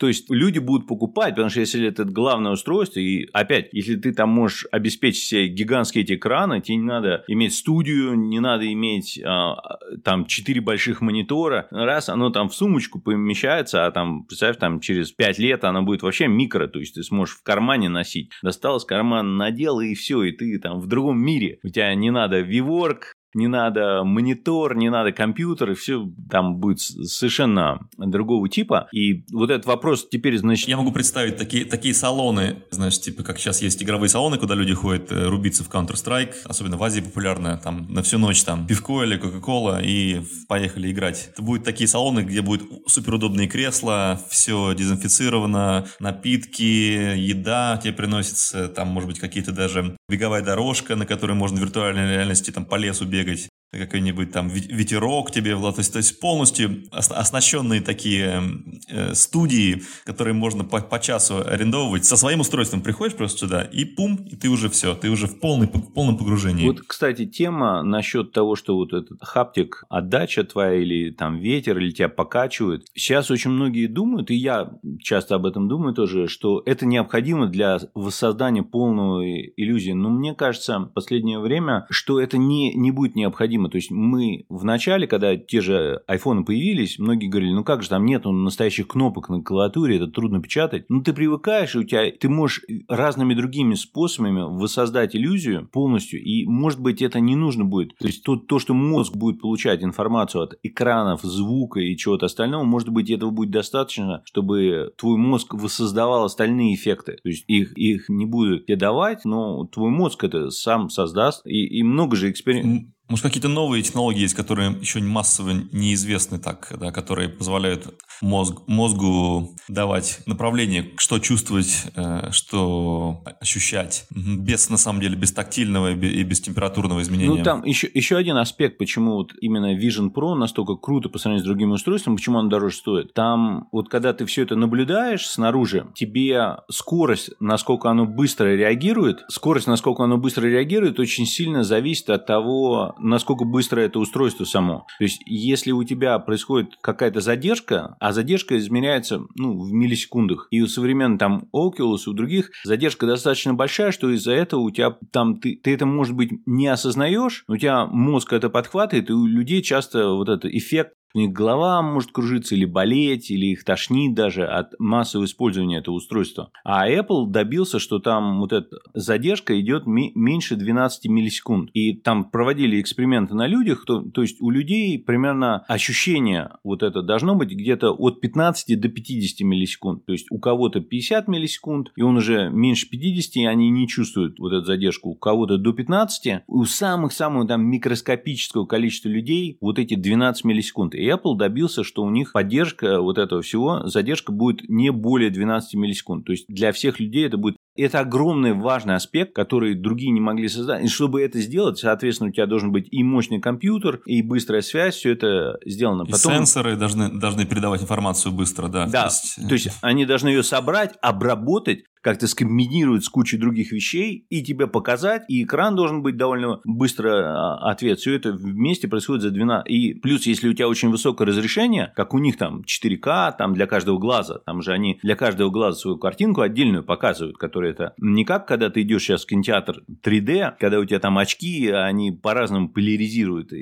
то 0.00 0.08
есть 0.08 0.30
люди 0.30 0.58
будут 0.58 0.88
покупать, 0.88 1.34
потому 1.34 1.50
что 1.50 1.60
если 1.60 1.86
это 1.86 2.04
главное 2.04 2.52
устройство, 2.52 3.00
и 3.00 3.28
опять, 3.34 3.68
если 3.72 3.96
ты 3.96 4.14
там 4.14 4.30
можешь 4.30 4.66
обеспечить 4.72 5.24
себе 5.24 5.48
гигантские 5.48 6.04
эти 6.04 6.14
экраны, 6.14 6.62
тебе 6.62 6.78
не 6.78 6.84
надо 6.84 7.22
иметь 7.28 7.54
студию, 7.54 8.14
не 8.14 8.40
надо 8.40 8.72
иметь 8.72 9.20
а, 9.22 9.56
там 10.02 10.24
четыре 10.40 10.60
больших 10.60 11.00
монитора, 11.00 11.68
раз 11.70 12.08
оно 12.08 12.30
там 12.30 12.48
в 12.48 12.54
сумочку 12.54 13.00
помещается, 13.00 13.86
а 13.86 13.90
там, 13.90 14.24
представь, 14.24 14.58
там 14.58 14.80
через 14.80 15.12
пять 15.12 15.38
лет 15.38 15.64
оно 15.64 15.82
будет 15.82 16.02
вообще 16.02 16.28
микро, 16.28 16.66
то 16.66 16.78
есть 16.78 16.94
ты 16.94 17.02
сможешь 17.02 17.36
в 17.36 17.42
кармане 17.42 17.88
носить. 17.88 18.32
Достал 18.42 18.78
из 18.78 18.84
кармана, 18.84 19.30
надел 19.30 19.80
и 19.80 19.94
все, 19.94 20.22
и 20.22 20.32
ты 20.32 20.58
там 20.58 20.80
в 20.80 20.86
другом 20.86 21.18
мире. 21.18 21.58
У 21.62 21.68
тебя 21.68 21.94
не 21.94 22.10
надо 22.10 22.40
VWork, 22.40 23.00
не 23.34 23.46
надо 23.46 24.02
монитор, 24.04 24.76
не 24.76 24.90
надо 24.90 25.12
компьютер, 25.12 25.72
и 25.72 25.74
все 25.74 26.08
там 26.30 26.56
будет 26.56 26.80
совершенно 26.80 27.80
другого 27.96 28.48
типа. 28.48 28.88
И 28.92 29.24
вот 29.32 29.50
этот 29.50 29.66
вопрос 29.66 30.08
теперь, 30.08 30.36
значит... 30.38 30.68
Я 30.68 30.76
могу 30.76 30.92
представить 30.92 31.36
такие, 31.36 31.64
такие 31.64 31.94
салоны, 31.94 32.62
знаешь, 32.70 32.98
типа 33.00 33.22
как 33.22 33.38
сейчас 33.38 33.62
есть 33.62 33.82
игровые 33.82 34.08
салоны, 34.08 34.38
куда 34.38 34.54
люди 34.54 34.74
ходят 34.74 35.10
э, 35.12 35.28
рубиться 35.28 35.64
в 35.64 35.70
Counter-Strike, 35.70 36.34
особенно 36.44 36.76
в 36.76 36.82
Азии 36.82 37.00
популярная, 37.00 37.56
там 37.56 37.86
на 37.88 38.02
всю 38.02 38.18
ночь 38.18 38.42
там 38.42 38.66
пивко 38.66 39.04
или 39.04 39.16
Кока-Кола 39.16 39.80
и 39.82 40.22
поехали 40.48 40.90
играть. 40.90 41.30
Это 41.32 41.42
будут 41.42 41.64
такие 41.64 41.88
салоны, 41.88 42.20
где 42.20 42.42
будут 42.42 42.68
суперудобные 42.86 43.48
кресла, 43.48 44.20
все 44.28 44.74
дезинфицировано, 44.74 45.86
напитки, 46.00 46.62
еда 46.62 47.78
тебе 47.82 47.92
приносится, 47.92 48.68
там 48.68 48.88
может 48.88 49.08
быть 49.08 49.18
какие-то 49.18 49.52
даже 49.52 49.96
беговая 50.08 50.42
дорожка, 50.42 50.96
на 50.96 51.06
которой 51.06 51.32
можно 51.32 51.58
в 51.58 51.60
виртуальной 51.60 52.08
реальности 52.08 52.50
там 52.50 52.64
по 52.64 52.76
лесу 52.76 53.04
бегать 53.06 53.19
бегать 53.24 53.59
какой-нибудь 53.72 54.32
там 54.32 54.48
ветерок 54.48 55.30
тебе, 55.30 55.54
то 55.54 55.74
есть, 55.78 55.92
то 55.92 55.98
есть 55.98 56.18
полностью 56.18 56.82
оснащенные 56.90 57.80
такие 57.80 58.42
э, 58.88 59.14
студии, 59.14 59.82
которые 60.04 60.34
можно 60.34 60.64
по, 60.64 60.80
по 60.80 60.98
часу 60.98 61.46
арендовывать. 61.46 62.04
Со 62.04 62.16
своим 62.16 62.40
устройством 62.40 62.82
приходишь 62.82 63.16
просто 63.16 63.46
сюда, 63.46 63.62
и 63.62 63.84
пум, 63.84 64.16
и 64.28 64.34
ты 64.34 64.48
уже 64.48 64.68
все, 64.70 64.94
ты 64.94 65.08
уже 65.08 65.28
в, 65.28 65.38
полный, 65.38 65.68
в 65.68 65.92
полном 65.92 66.18
погружении. 66.18 66.66
Вот, 66.66 66.80
кстати, 66.84 67.26
тема 67.26 67.82
насчет 67.82 68.32
того, 68.32 68.56
что 68.56 68.74
вот 68.74 68.92
этот 68.92 69.18
хаптик, 69.22 69.84
отдача 69.88 70.42
твоя 70.42 70.74
или 70.74 71.10
там 71.10 71.38
ветер, 71.38 71.78
или 71.78 71.92
тебя 71.92 72.08
покачивает. 72.08 72.86
Сейчас 72.94 73.30
очень 73.30 73.50
многие 73.50 73.86
думают, 73.86 74.30
и 74.30 74.34
я 74.34 74.72
часто 75.00 75.36
об 75.36 75.46
этом 75.46 75.68
думаю 75.68 75.94
тоже, 75.94 76.26
что 76.26 76.60
это 76.66 76.86
необходимо 76.86 77.46
для 77.46 77.78
воссоздания 77.94 78.64
полного 78.64 79.24
иллюзии. 79.24 79.92
Но 79.92 80.10
мне 80.10 80.34
кажется, 80.34 80.80
в 80.80 80.88
последнее 80.88 81.38
время, 81.38 81.86
что 81.90 82.20
это 82.20 82.36
не, 82.36 82.74
не 82.74 82.90
будет 82.90 83.14
необходимо 83.14 83.59
необходимо. 83.60 83.68
То 83.68 83.76
есть 83.76 83.90
мы 83.90 84.44
в 84.48 84.64
начале, 84.64 85.06
когда 85.06 85.36
те 85.36 85.60
же 85.60 86.02
айфоны 86.06 86.44
появились, 86.44 86.98
многие 86.98 87.28
говорили, 87.28 87.52
ну 87.52 87.64
как 87.64 87.82
же, 87.82 87.88
там 87.88 88.04
нет 88.04 88.24
настоящих 88.24 88.88
кнопок 88.88 89.28
на 89.28 89.42
клавиатуре, 89.42 89.96
это 89.96 90.06
трудно 90.06 90.40
печатать. 90.40 90.86
Ну 90.88 91.02
ты 91.02 91.12
привыкаешь, 91.12 91.74
и 91.74 91.78
у 91.78 91.84
тебя 91.84 92.10
ты 92.10 92.28
можешь 92.28 92.62
разными 92.88 93.34
другими 93.34 93.74
способами 93.74 94.42
воссоздать 94.42 95.14
иллюзию 95.14 95.68
полностью, 95.72 96.22
и 96.22 96.46
может 96.46 96.80
быть 96.80 97.02
это 97.02 97.20
не 97.20 97.36
нужно 97.36 97.64
будет. 97.64 97.96
То 97.98 98.06
есть 98.06 98.24
то, 98.24 98.36
то 98.36 98.58
что 98.58 98.74
мозг 98.74 99.14
будет 99.16 99.40
получать 99.40 99.82
информацию 99.82 100.42
от 100.42 100.58
экранов, 100.62 101.22
звука 101.22 101.80
и 101.80 101.96
чего-то 101.96 102.26
остального, 102.26 102.64
может 102.64 102.88
быть 102.88 103.10
этого 103.10 103.30
будет 103.30 103.50
достаточно, 103.50 104.22
чтобы 104.24 104.92
твой 104.96 105.16
мозг 105.16 105.54
воссоздавал 105.54 106.24
остальные 106.24 106.74
эффекты. 106.74 107.18
То 107.22 107.28
есть 107.28 107.44
их, 107.46 107.76
их 107.76 108.08
не 108.08 108.26
будут 108.26 108.66
тебе 108.66 108.76
давать, 108.76 109.24
но 109.24 109.66
твой 109.66 109.90
мозг 109.90 110.24
это 110.24 110.50
сам 110.50 110.90
создаст. 110.90 111.42
И, 111.46 111.66
и 111.78 111.82
много 111.82 112.16
же 112.16 112.30
экспериментов 112.30 112.90
может, 113.10 113.24
какие-то 113.24 113.48
новые 113.48 113.82
технологии 113.82 114.20
есть, 114.20 114.34
которые 114.34 114.76
еще 114.80 115.00
массово 115.00 115.50
неизвестны 115.72 116.38
так, 116.38 116.72
да, 116.78 116.92
которые 116.92 117.28
позволяют 117.28 117.88
мозг, 118.22 118.58
мозгу 118.66 119.56
давать 119.68 120.20
направление, 120.26 120.92
что 120.96 121.18
чувствовать, 121.18 121.86
э, 121.96 122.28
что 122.30 123.22
ощущать, 123.40 124.06
без, 124.10 124.70
на 124.70 124.76
самом 124.76 125.00
деле, 125.00 125.16
без 125.16 125.32
тактильного 125.32 125.92
и 125.92 126.22
без 126.22 126.40
температурного 126.40 127.02
изменения. 127.02 127.38
Ну, 127.38 127.42
там 127.42 127.64
еще, 127.64 127.90
еще 127.92 128.16
один 128.16 128.36
аспект, 128.36 128.78
почему 128.78 129.14
вот 129.14 129.32
именно 129.40 129.76
Vision 129.76 130.12
Pro 130.14 130.34
настолько 130.34 130.76
круто 130.76 131.08
по 131.08 131.18
сравнению 131.18 131.44
с 131.44 131.48
другими 131.48 131.72
устройствами, 131.72 132.16
почему 132.16 132.38
он 132.38 132.48
дороже 132.48 132.76
стоит. 132.76 133.12
Там 133.12 133.68
вот 133.72 133.88
когда 133.88 134.12
ты 134.12 134.24
все 134.26 134.42
это 134.42 134.54
наблюдаешь 134.54 135.26
снаружи, 135.26 135.86
тебе 135.94 136.58
скорость, 136.70 137.30
насколько 137.40 137.90
оно 137.90 138.06
быстро 138.06 138.54
реагирует, 138.54 139.24
скорость, 139.28 139.66
насколько 139.66 140.04
оно 140.04 140.16
быстро 140.16 140.46
реагирует, 140.46 141.00
очень 141.00 141.26
сильно 141.26 141.64
зависит 141.64 142.10
от 142.10 142.26
того, 142.26 142.94
насколько 143.00 143.44
быстро 143.44 143.80
это 143.80 143.98
устройство 143.98 144.44
само. 144.44 144.86
То 144.98 145.04
есть, 145.04 145.22
если 145.26 145.72
у 145.72 145.82
тебя 145.84 146.18
происходит 146.18 146.76
какая-то 146.80 147.20
задержка, 147.20 147.96
а 148.00 148.12
задержка 148.12 148.58
измеряется 148.58 149.22
ну, 149.36 149.60
в 149.60 149.72
миллисекундах, 149.72 150.48
и 150.50 150.60
у 150.60 150.66
современных 150.66 151.18
там 151.18 151.48
Oculus, 151.54 152.02
у 152.06 152.12
других 152.12 152.50
задержка 152.64 153.06
достаточно 153.06 153.54
большая, 153.54 153.92
что 153.92 154.10
из-за 154.10 154.32
этого 154.32 154.60
у 154.60 154.70
тебя 154.70 154.96
там 155.12 155.40
ты, 155.40 155.56
ты 155.56 155.74
это, 155.74 155.86
может 155.86 156.14
быть, 156.14 156.30
не 156.46 156.68
осознаешь, 156.68 157.44
у 157.48 157.56
тебя 157.56 157.86
мозг 157.86 158.32
это 158.32 158.50
подхватывает, 158.50 159.10
и 159.10 159.12
у 159.12 159.26
людей 159.26 159.62
часто 159.62 160.10
вот 160.10 160.28
этот 160.28 160.52
эффект 160.52 160.94
у 161.14 161.18
них 161.18 161.32
голова 161.32 161.82
может 161.82 162.12
кружиться 162.12 162.54
или 162.54 162.64
болеть, 162.64 163.30
или 163.30 163.46
их 163.46 163.64
тошнит 163.64 164.14
даже 164.14 164.46
от 164.46 164.78
массового 164.78 165.26
использования 165.26 165.78
этого 165.78 165.96
устройства. 165.96 166.50
А 166.64 166.88
Apple 166.88 167.26
добился, 167.26 167.78
что 167.78 167.98
там 167.98 168.40
вот 168.40 168.52
эта 168.52 168.76
задержка 168.94 169.58
идет 169.60 169.84
меньше 169.86 170.56
12 170.56 171.06
миллисекунд. 171.06 171.70
И 171.74 171.94
там 171.94 172.30
проводили 172.30 172.80
эксперименты 172.80 173.34
на 173.34 173.46
людях, 173.46 173.84
то, 173.86 174.02
то 174.02 174.22
есть 174.22 174.40
у 174.40 174.50
людей 174.50 174.98
примерно 174.98 175.60
ощущение 175.68 176.50
вот 176.64 176.82
это 176.82 177.02
должно 177.02 177.34
быть 177.34 177.50
где-то 177.50 177.92
от 177.92 178.20
15 178.20 178.80
до 178.80 178.88
50 178.88 179.40
миллисекунд. 179.46 180.06
То 180.06 180.12
есть 180.12 180.26
у 180.30 180.38
кого-то 180.38 180.80
50 180.80 181.28
миллисекунд, 181.28 181.92
и 181.96 182.02
он 182.02 182.16
уже 182.16 182.50
меньше 182.50 182.88
50, 182.88 183.36
и 183.36 183.44
они 183.46 183.70
не 183.70 183.88
чувствуют 183.88 184.38
вот 184.38 184.52
эту 184.52 184.66
задержку. 184.66 185.10
У 185.10 185.14
кого-то 185.14 185.58
до 185.58 185.72
15, 185.72 186.42
у 186.46 186.64
самых-самых 186.64 187.48
там 187.48 187.64
микроскопического 187.66 188.66
количества 188.66 189.08
людей 189.08 189.58
вот 189.60 189.78
эти 189.78 189.94
12 189.94 190.44
миллисекунд. 190.44 190.94
И 191.00 191.08
Apple 191.08 191.36
добился, 191.36 191.82
что 191.84 192.02
у 192.02 192.10
них 192.10 192.32
поддержка 192.32 193.00
вот 193.00 193.18
этого 193.18 193.42
всего, 193.42 193.86
задержка 193.86 194.32
будет 194.32 194.68
не 194.68 194.92
более 194.92 195.30
12 195.30 195.74
миллисекунд. 195.74 196.26
То 196.26 196.32
есть 196.32 196.44
для 196.48 196.72
всех 196.72 197.00
людей 197.00 197.26
это 197.26 197.36
будет 197.36 197.56
это 197.76 198.00
огромный 198.00 198.52
важный 198.52 198.94
аспект, 198.94 199.34
который 199.34 199.74
другие 199.74 200.10
не 200.10 200.20
могли 200.20 200.48
создать. 200.48 200.84
И 200.84 200.88
чтобы 200.88 201.22
это 201.22 201.40
сделать, 201.40 201.78
соответственно, 201.78 202.30
у 202.30 202.32
тебя 202.32 202.46
должен 202.46 202.72
быть 202.72 202.88
и 202.90 203.02
мощный 203.02 203.40
компьютер, 203.40 204.00
и 204.06 204.22
быстрая 204.22 204.62
связь, 204.62 204.96
все 204.96 205.12
это 205.12 205.58
сделано. 205.64 206.02
И 206.02 206.10
Потом... 206.10 206.32
сенсоры 206.34 206.76
должны, 206.76 207.08
должны 207.08 207.46
передавать 207.46 207.82
информацию 207.82 208.32
быстро, 208.32 208.68
да. 208.68 208.86
Да, 208.86 209.02
то 209.02 209.06
есть... 209.08 209.48
то 209.48 209.54
есть 209.54 209.68
они 209.82 210.06
должны 210.06 210.28
ее 210.28 210.42
собрать, 210.42 210.94
обработать, 211.00 211.84
как-то 212.02 212.26
скомбинировать 212.26 213.04
с 213.04 213.08
кучей 213.08 213.36
других 213.36 213.72
вещей 213.72 214.26
и 214.30 214.42
тебе 214.42 214.66
показать, 214.66 215.22
и 215.28 215.44
экран 215.44 215.76
должен 215.76 216.02
быть 216.02 216.16
довольно 216.16 216.60
быстро 216.64 217.10
а, 217.10 217.70
ответ. 217.70 217.98
Все 217.98 218.14
это 218.14 218.32
вместе 218.32 218.88
происходит 218.88 219.22
за 219.22 219.30
12. 219.30 219.70
И 219.70 219.94
плюс, 219.94 220.26
если 220.26 220.48
у 220.48 220.54
тебя 220.54 220.68
очень 220.68 220.90
высокое 220.90 221.28
разрешение, 221.28 221.92
как 221.94 222.14
у 222.14 222.18
них 222.18 222.38
там 222.38 222.62
4К, 222.62 223.36
там 223.36 223.54
для 223.54 223.66
каждого 223.66 223.98
глаза, 223.98 224.38
там 224.46 224.62
же 224.62 224.72
они 224.72 224.98
для 225.02 225.14
каждого 225.14 225.50
глаза 225.50 225.78
свою 225.78 225.98
картинку 225.98 226.40
отдельную 226.40 226.84
показывают, 226.84 227.36
которая 227.36 227.59
это 227.68 227.94
не 227.98 228.24
как 228.24 228.46
когда 228.46 228.70
ты 228.70 228.82
идешь 228.82 229.02
сейчас 229.02 229.24
в 229.24 229.26
кинотеатр 229.26 229.82
3D, 230.02 230.54
когда 230.58 230.80
у 230.80 230.84
тебя 230.84 230.98
там 230.98 231.18
очки, 231.18 231.68
они 231.68 232.12
по-разному 232.12 232.68
поляризируют 232.68 233.52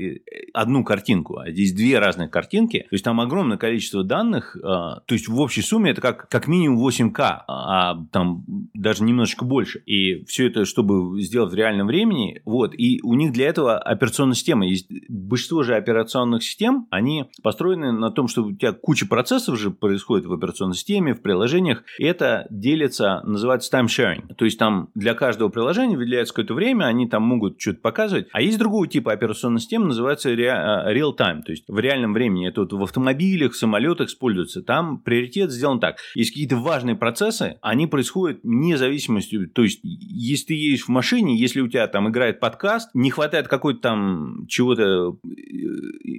одну 0.55 0.85
картинку, 0.85 1.39
а 1.39 1.51
здесь 1.51 1.73
две 1.73 1.99
разных 1.99 2.31
картинки. 2.31 2.81
То 2.81 2.95
есть 2.95 3.05
там 3.05 3.21
огромное 3.21 3.57
количество 3.57 4.05
данных, 4.05 4.57
а, 4.63 5.01
то 5.01 5.15
есть 5.15 5.29
в 5.29 5.39
общей 5.41 5.63
сумме 5.63 5.91
это 5.91 6.01
как, 6.01 6.29
как 6.29 6.47
минимум 6.47 6.87
8К, 6.87 7.43
а 7.47 8.05
там 8.13 8.29
там 8.29 8.45
даже 8.75 9.05
немножечко 9.05 9.45
больше. 9.45 9.81
И 9.87 10.25
все 10.25 10.49
это, 10.49 10.65
чтобы 10.65 11.21
сделать 11.23 11.53
в 11.53 11.55
реальном 11.55 11.87
времени, 11.87 12.41
вот, 12.45 12.75
и 12.77 13.01
у 13.03 13.15
них 13.15 13.33
для 13.33 13.49
этого 13.49 13.79
операционная 13.79 14.35
система 14.35 14.67
есть. 14.67 14.89
Большинство 15.09 15.63
же 15.63 15.75
операционных 15.75 16.43
систем, 16.43 16.87
они 16.91 17.27
построены 17.43 17.93
на 17.93 18.11
том, 18.11 18.29
что 18.29 18.45
у 18.45 18.53
тебя 18.53 18.73
куча 18.73 19.07
процессов 19.07 19.59
же 19.59 19.71
происходит 19.71 20.27
в 20.27 20.33
операционной 20.33 20.75
системе, 20.75 21.15
в 21.15 21.23
приложениях, 21.23 21.85
и 21.99 22.05
это 22.05 22.47
делится, 22.51 23.23
называется 23.25 23.75
time 23.75 23.87
sharing. 23.89 24.35
То 24.35 24.45
есть 24.45 24.59
там 24.59 24.91
для 24.95 25.15
каждого 25.15 25.49
приложения 25.49 25.97
выделяется 25.97 26.33
какое-то 26.33 26.55
время, 26.55 26.85
они 26.85 27.09
там 27.09 27.23
могут 27.23 27.61
что-то 27.61 27.81
показывать. 27.81 28.29
А 28.33 28.41
есть 28.41 28.59
другого 28.59 28.87
типа 28.87 29.13
операционной 29.13 29.61
системы, 29.61 29.87
называется 29.87 30.31
а, 30.31 30.93
real 30.93 31.17
time, 31.17 31.43
то 31.43 31.53
есть 31.53 31.65
в 31.69 31.79
реальном 31.79 32.13
времени. 32.13 32.49
Это 32.49 32.63
вот 32.63 32.73
в 32.73 32.83
автомобилях, 32.83 33.53
в 33.53 33.57
самолетах 33.57 34.09
используется. 34.09 34.63
Там 34.63 34.99
приоритет 34.99 35.51
сделан 35.51 35.81
так. 35.81 35.97
Есть 36.15 36.31
какие-то 36.31 36.57
важные 36.57 36.97
процессы, 36.97 37.59
они 37.63 37.87
происходят 37.87 38.41
вне 38.43 38.77
зависимости. 38.77 39.47
То 39.47 39.63
есть, 39.63 39.81
если 39.83 40.47
ты 40.47 40.55
едешь 40.55 40.85
в 40.85 40.89
машине, 40.89 41.39
если 41.39 41.61
у 41.61 41.69
тебя 41.69 41.87
там 41.89 42.09
играет 42.09 42.41
подкаст, 42.41 42.91
не 42.95 43.11
хватает 43.11 43.49
какой-то 43.49 43.81
там 43.81 44.47
чего-то 44.49 45.19
э, 45.25 45.29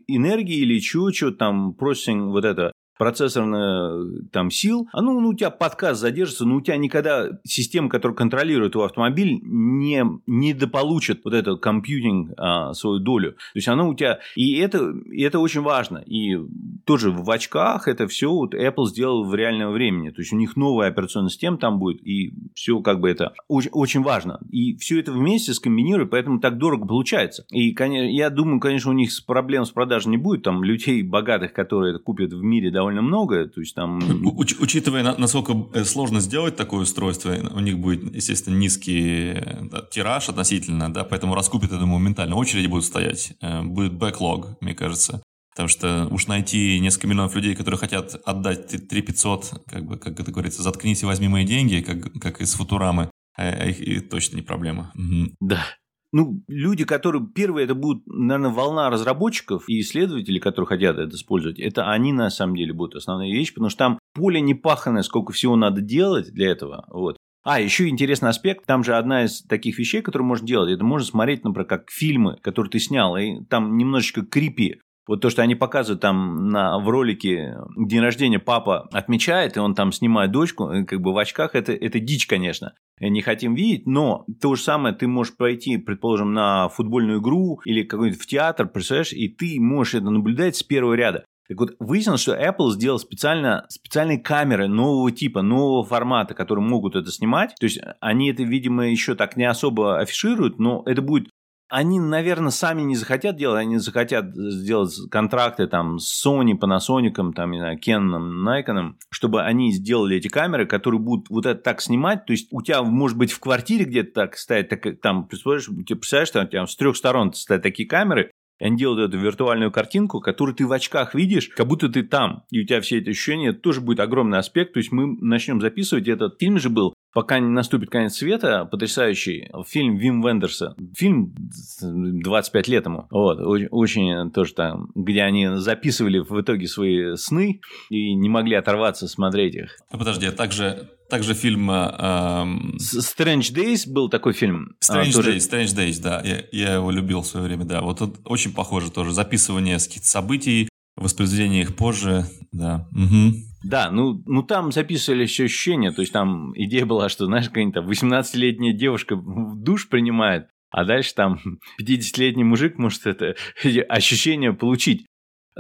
энергии 0.08 0.58
или 0.58 0.79
чего, 0.79 1.12
чего 1.12 1.32
там 1.32 1.73
процессинг 1.73 2.32
вот 2.32 2.45
это 2.45 2.71
процессорных 2.99 4.29
там 4.31 4.51
сил, 4.51 4.88
а 4.91 5.01
ну, 5.01 5.19
ну, 5.19 5.29
у 5.29 5.33
тебя 5.33 5.49
подкаст 5.49 6.01
задержится, 6.01 6.45
но 6.45 6.57
у 6.57 6.62
тебя 6.62 6.75
никогда 6.75 7.29
система, 7.45 7.89
которая 7.89 8.15
контролирует 8.15 8.73
твой 8.73 8.85
автомобиль, 8.85 9.39
не, 9.41 10.03
не 10.27 10.53
дополучит 10.53 11.21
вот 11.23 11.33
этот 11.33 11.62
компьютинг 11.62 12.33
а, 12.38 12.73
свою 12.73 12.99
долю. 12.99 13.31
То 13.31 13.38
есть 13.55 13.69
оно 13.69 13.88
у 13.88 13.95
тебя... 13.95 14.19
И 14.35 14.57
это, 14.57 14.93
и 15.12 15.21
это 15.21 15.39
очень 15.39 15.62
важно. 15.62 16.03
И 16.05 16.38
тоже 16.85 17.12
в 17.12 17.29
очках 17.31 17.88
это 17.88 18.05
все 18.07 18.29
вот 18.29 18.53
Apple 18.53 18.88
сделал 18.88 19.23
в 19.23 19.33
реальном 19.33 19.71
времени. 19.71 20.09
То 20.09 20.19
есть 20.19 20.33
у 20.33 20.35
них 20.35 20.57
новая 20.57 20.89
операционная 20.89 21.29
система 21.29 21.57
там 21.57 21.79
будет, 21.79 22.05
и 22.05 22.33
все 22.53 22.81
как 22.81 22.99
бы 22.99 23.09
это 23.09 23.33
очень, 23.47 23.71
очень 23.71 24.03
важно. 24.03 24.41
И 24.51 24.75
все 24.75 24.99
это 24.99 25.13
вместе 25.13 25.53
скомбинирует, 25.53 26.09
поэтому 26.09 26.41
так 26.41 26.57
дорого 26.57 26.85
получается. 26.85 27.45
И 27.49 27.71
конечно, 27.71 28.12
я 28.12 28.29
думаю, 28.29 28.59
конечно, 28.59 28.91
у 28.91 28.93
них 28.93 29.09
проблем 29.25 29.63
с 29.63 29.71
продажей 29.71 30.12
не 30.12 30.17
будет. 30.17 30.43
Там 30.43 30.65
людей 30.65 31.01
богатых, 31.01 31.53
которые 31.53 31.95
это 31.95 32.03
купят 32.03 32.33
в 32.33 32.43
мире 32.43 32.71
довольно 32.71 32.88
довольно 32.89 33.02
много, 33.02 33.47
то 33.47 33.60
есть 33.60 33.75
там... 33.75 33.99
Уч, 34.38 34.56
учитывая, 34.60 35.04
насколько 35.17 35.67
э, 35.73 35.84
сложно 35.84 36.19
сделать 36.19 36.56
такое 36.56 36.82
устройство, 36.82 37.36
у 37.54 37.60
них 37.60 37.78
будет, 37.78 38.15
естественно, 38.15 38.56
низкий 38.56 39.34
да, 39.71 39.82
тираж 39.91 40.30
относительно, 40.30 40.93
да, 40.93 41.04
поэтому 41.04 41.36
раскупят, 41.36 41.71
я 41.71 41.78
думаю, 41.78 41.99
моментально. 41.99 42.36
Очереди 42.36 42.67
будут 42.67 42.86
стоять, 42.86 43.34
будет 43.63 43.93
бэклог, 43.93 44.62
мне 44.62 44.73
кажется. 44.73 45.21
Потому 45.52 45.67
что 45.67 46.08
уж 46.12 46.28
найти 46.28 46.80
несколько 46.80 47.08
миллионов 47.08 47.36
людей, 47.36 47.56
которые 47.56 47.78
хотят 47.78 48.15
отдать 48.25 48.88
3 48.88 49.02
500, 49.02 49.63
как 49.67 49.86
бы, 49.86 49.97
как 49.97 50.19
это 50.19 50.32
говорится, 50.32 50.63
заткнись 50.63 51.04
и 51.04 51.06
возьми 51.06 51.28
мои 51.28 51.45
деньги, 51.45 51.82
как, 51.82 52.13
как 52.21 52.41
из 52.41 52.54
Футурамы, 52.54 53.10
а, 53.38 53.43
а 53.43 53.65
их 53.65 53.82
и 53.82 53.99
точно 53.99 54.38
не 54.38 54.41
проблема. 54.41 54.91
Угу. 54.95 55.36
Да. 55.41 55.65
Ну, 56.12 56.43
люди, 56.48 56.86
которые... 56.86 57.26
Первые, 57.28 57.65
это 57.65 57.76
будут, 57.76 58.04
наверное, 58.08 58.50
волна 58.50 58.89
разработчиков 58.89 59.63
и 59.67 59.80
исследователей, 59.80 60.39
которые 60.39 60.67
хотят 60.67 60.98
это 60.98 61.15
использовать. 61.15 61.60
Это 61.60 61.89
они, 61.89 62.13
на 62.13 62.30
самом 62.30 62.56
деле, 62.56 62.74
будут 62.74 62.95
основная 62.95 63.32
вещь, 63.32 63.54
потому 63.54 63.69
что 63.69 63.78
там 63.78 64.00
поле 64.13 64.41
не 64.41 64.56
паханное, 64.56 65.04
сколько 65.04 65.34
всего 65.34 65.56
надо 65.56 65.82
делать 65.82 66.32
для 66.32 66.50
этого. 66.50 66.86
Вот. 66.89 67.17
А, 67.43 67.60
еще 67.60 67.88
интересный 67.88 68.30
аспект, 68.30 68.65
там 68.65 68.84
же 68.84 68.95
одна 68.95 69.26
из 69.26 69.41
таких 69.43 69.80
вещей, 69.80 70.02
которые 70.02 70.26
можно 70.26 70.45
делать, 70.45 70.72
это 70.72 70.84
можно 70.84 71.08
смотреть, 71.08 71.43
например, 71.43 71.67
как 71.67 71.89
фильмы, 71.89 72.38
которые 72.41 72.69
ты 72.72 72.80
снял, 72.80 73.15
и 73.15 73.43
там 73.45 73.78
немножечко 73.78 74.26
крипи. 74.26 74.82
Вот 75.10 75.22
то, 75.22 75.32
что 75.32 75.41
они 75.41 75.56
показывают 75.56 76.02
там 76.02 76.50
на, 76.50 76.78
в 76.78 76.88
ролике 76.88 77.58
день 77.76 78.00
рождения 78.00 78.38
папа 78.38 78.88
отмечает, 78.91 79.58
и 79.58 79.60
он 79.60 79.74
там 79.74 79.91
снимает 79.91 80.30
дочку, 80.30 80.72
как 80.86 81.02
бы 81.02 81.13
в 81.13 81.17
очках, 81.17 81.56
это, 81.56 81.74
это 81.74 82.00
дичь, 82.00 82.28
конечно. 82.28 82.76
Не 83.00 83.24
хотим 83.24 83.56
видеть, 83.56 83.88
но 83.88 84.24
то 84.39 84.54
же 84.54 84.62
самое 84.62 84.93
ты 84.93 85.08
можешь 85.08 85.36
пойти, 85.36 85.78
предположим, 85.78 86.34
на 86.34 86.69
футбольную 86.69 87.22
игру 87.22 87.60
или 87.65 87.82
какой-нибудь 87.82 88.22
в 88.22 88.28
театр, 88.28 88.67
представляешь, 88.67 89.12
и 89.12 89.30
ты 89.30 89.60
можешь 89.60 89.95
это 89.95 90.12
наблюдать 90.12 90.58
с 90.58 90.62
первого 90.62 90.93
ряда. 90.93 91.26
Так 91.48 91.58
вот, 91.60 91.72
выяснилось, 91.80 92.22
что 92.22 92.39
Apple 92.39 92.69
сделал 92.74 93.00
специально, 93.00 93.65
специальные 93.69 94.19
камеры 94.19 94.67
нового 94.67 95.12
типа, 95.12 95.41
нового 95.41 95.84
формата, 95.84 96.36
которые 96.36 96.63
могут 96.63 96.95
это 96.95 97.12
снимать. 97.12 97.56
То 97.60 97.65
есть 97.65 97.80
они 98.00 98.30
это, 98.30 98.43
видимо, 98.43 98.88
еще 98.88 99.15
так 99.15 99.36
не 99.36 99.45
особо 99.45 99.98
афишируют, 99.98 100.60
но 100.60 100.84
это 100.86 101.02
будет 101.02 101.30
они, 101.69 101.99
наверное, 101.99 102.49
сами 102.49 102.82
не 102.82 102.95
захотят 102.95 103.36
делать, 103.36 103.62
они 103.62 103.77
захотят 103.77 104.36
сделать 104.36 104.93
контракты 105.12 105.67
там 105.67 105.99
с 105.99 106.25
Sony, 106.25 106.53
Panasonic, 106.60 107.34
там, 107.34 107.51
не 107.51 107.60
знаю, 107.60 107.79
Canon, 107.79 108.43
Nikon, 108.43 108.95
чтобы 109.12 109.43
они 109.43 109.71
сделали 109.71 110.17
эти 110.17 110.27
камеры, 110.27 110.65
которые 110.65 110.99
будут 110.99 111.29
вот 111.29 111.45
это 111.45 111.62
так 111.62 111.82
снимать, 111.82 112.25
то 112.25 112.34
есть 112.34 112.47
у 112.51 112.62
тебя, 112.62 112.82
может 112.82 113.17
быть, 113.17 113.32
в 113.32 113.39
квартире 113.39 113.86
где-то 113.86 114.13
так 114.13 114.38
стоять, 114.38 114.69
так, 114.69 114.99
там, 115.01 115.27
представляешь, 115.27 115.69
ты 115.88 115.95
представляешь, 115.95 116.32
там, 116.32 116.47
там 116.47 116.67
с 116.67 116.75
трех 116.75 116.97
сторон 116.97 117.34
стоят 117.34 117.62
такие 117.62 117.88
камеры, 117.88 118.32
и 118.60 118.65
они 118.65 118.78
делают 118.78 119.10
эту 119.10 119.17
виртуальную 119.17 119.72
картинку, 119.72 120.19
которую 120.19 120.56
ты 120.56 120.65
в 120.65 120.72
очках 120.72 121.15
видишь, 121.15 121.50
как 121.50 121.67
будто 121.67 121.89
ты 121.89 122.04
там. 122.04 122.43
И 122.52 122.62
у 122.62 122.65
тебя 122.65 122.82
все 122.82 123.00
эти 123.00 123.10
ощущения, 123.10 123.54
тоже 123.54 123.82
будет 123.82 124.00
огромный 124.00 124.38
аспект. 124.38 124.74
То 124.74 124.80
есть 124.80 124.91
мы 124.91 125.17
начнем 125.22 125.62
записывать. 125.62 126.08
Этот 126.08 126.39
фильм 126.39 126.60
же 126.60 126.69
был 126.69 126.93
пока 127.13 127.39
не 127.39 127.50
наступит 127.50 127.89
конец 127.89 128.15
света, 128.15 128.65
потрясающий 128.65 129.50
фильм 129.67 129.98
Вим 129.98 130.22
Вендерса. 130.22 130.76
Фильм 130.95 131.34
25 131.82 132.67
лет 132.67 132.86
ему. 132.86 133.08
Вот, 133.10 133.39
очень, 133.72 134.32
тоже 134.32 134.54
там, 134.54 134.91
где 134.93 135.24
они 135.24 135.48
записывали 135.56 136.19
в 136.19 136.39
итоге 136.39 136.67
свои 136.67 137.15
сны 137.15 137.62
и 137.89 138.13
не 138.13 138.30
могли 138.30 138.56
оторваться 138.56 139.08
смотреть 139.08 139.56
их. 139.56 139.78
Подожди, 139.91 140.28
а 140.28 140.32
также 140.32 140.89
также 141.10 141.34
фильм... 141.34 141.69
Э, 141.69 142.45
Strange 142.78 143.54
Days 143.54 143.91
был 143.91 144.10
такой 144.10 144.34
фильм. 144.34 144.76
А, 144.88 144.93
Strange 144.93 145.10
а, 145.10 145.13
тоже... 145.13 145.36
Days, 145.36 145.50
Strange 145.50 145.76
Days, 145.76 146.02
да. 146.02 146.22
Я, 146.24 146.43
я 146.52 146.74
его 146.76 146.91
любил 146.91 147.22
в 147.22 147.28
свое 147.28 147.45
время, 147.45 147.65
да. 147.65 147.82
Вот 147.82 148.00
тут 148.00 148.19
очень 148.26 148.54
похоже 148.54 148.91
тоже. 148.91 149.12
Записывание 149.12 149.80
событий, 149.80 150.69
воспроизведение 150.95 151.63
их 151.63 151.76
позже, 151.76 152.26
да. 152.52 152.88
Угу. 152.91 153.36
Да, 153.63 153.91
ну, 153.91 154.24
ну 154.26 154.43
там 154.43 154.72
записывались 154.72 155.32
еще 155.32 155.45
ощущения, 155.45 155.91
то 155.91 156.02
есть 156.02 156.13
там 156.13 156.54
идея 156.56 156.86
была, 156.86 157.10
что, 157.10 157.26
знаешь, 157.26 157.48
какая-нибудь 157.48 157.84
18-летняя 157.84 158.74
девушка 158.74 159.15
в 159.15 159.62
душ 159.62 159.89
принимает, 159.89 160.48
а 160.72 160.86
дальше 160.86 161.13
там 161.15 161.39
50-летний 161.82 162.43
мужик 162.43 162.78
может 162.78 163.06
это 163.06 163.36
ощущение 163.89 164.54
получить. 164.54 165.06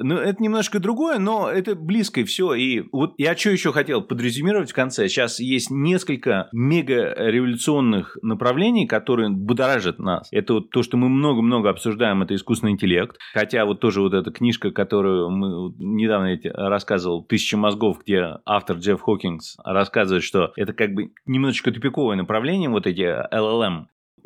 Ну, 0.01 0.15
это 0.15 0.41
немножко 0.41 0.79
другое, 0.79 1.19
но 1.19 1.49
это 1.49 1.75
близко 1.75 2.21
и 2.21 2.23
все. 2.23 2.53
И 2.53 2.83
вот 2.91 3.13
я 3.17 3.35
что 3.35 3.49
еще 3.51 3.71
хотел 3.71 4.01
подрезюмировать 4.01 4.71
в 4.71 4.75
конце. 4.75 5.07
Сейчас 5.07 5.39
есть 5.39 5.69
несколько 5.71 6.49
мега 6.51 7.13
революционных 7.17 8.17
направлений, 8.21 8.87
которые 8.87 9.29
будоражат 9.29 9.99
нас. 9.99 10.27
Это 10.31 10.55
вот 10.55 10.69
то, 10.69 10.83
что 10.83 10.97
мы 10.97 11.09
много-много 11.09 11.69
обсуждаем, 11.69 12.21
это 12.21 12.35
искусственный 12.35 12.73
интеллект. 12.73 13.17
Хотя 13.33 13.65
вот 13.65 13.79
тоже 13.79 14.01
вот 14.01 14.13
эта 14.13 14.31
книжка, 14.31 14.71
которую 14.71 15.29
мы 15.29 15.73
недавно 15.77 16.37
рассказывал, 16.53 17.23
«Тысяча 17.23 17.57
мозгов», 17.57 17.99
где 18.05 18.37
автор 18.45 18.77
Джефф 18.77 19.01
Хокингс 19.01 19.57
рассказывает, 19.63 20.23
что 20.23 20.53
это 20.55 20.73
как 20.73 20.93
бы 20.93 21.11
немножечко 21.25 21.71
тупиковое 21.71 22.15
направление, 22.15 22.69
вот 22.69 22.87
эти 22.87 23.01
LLM. 23.01 23.85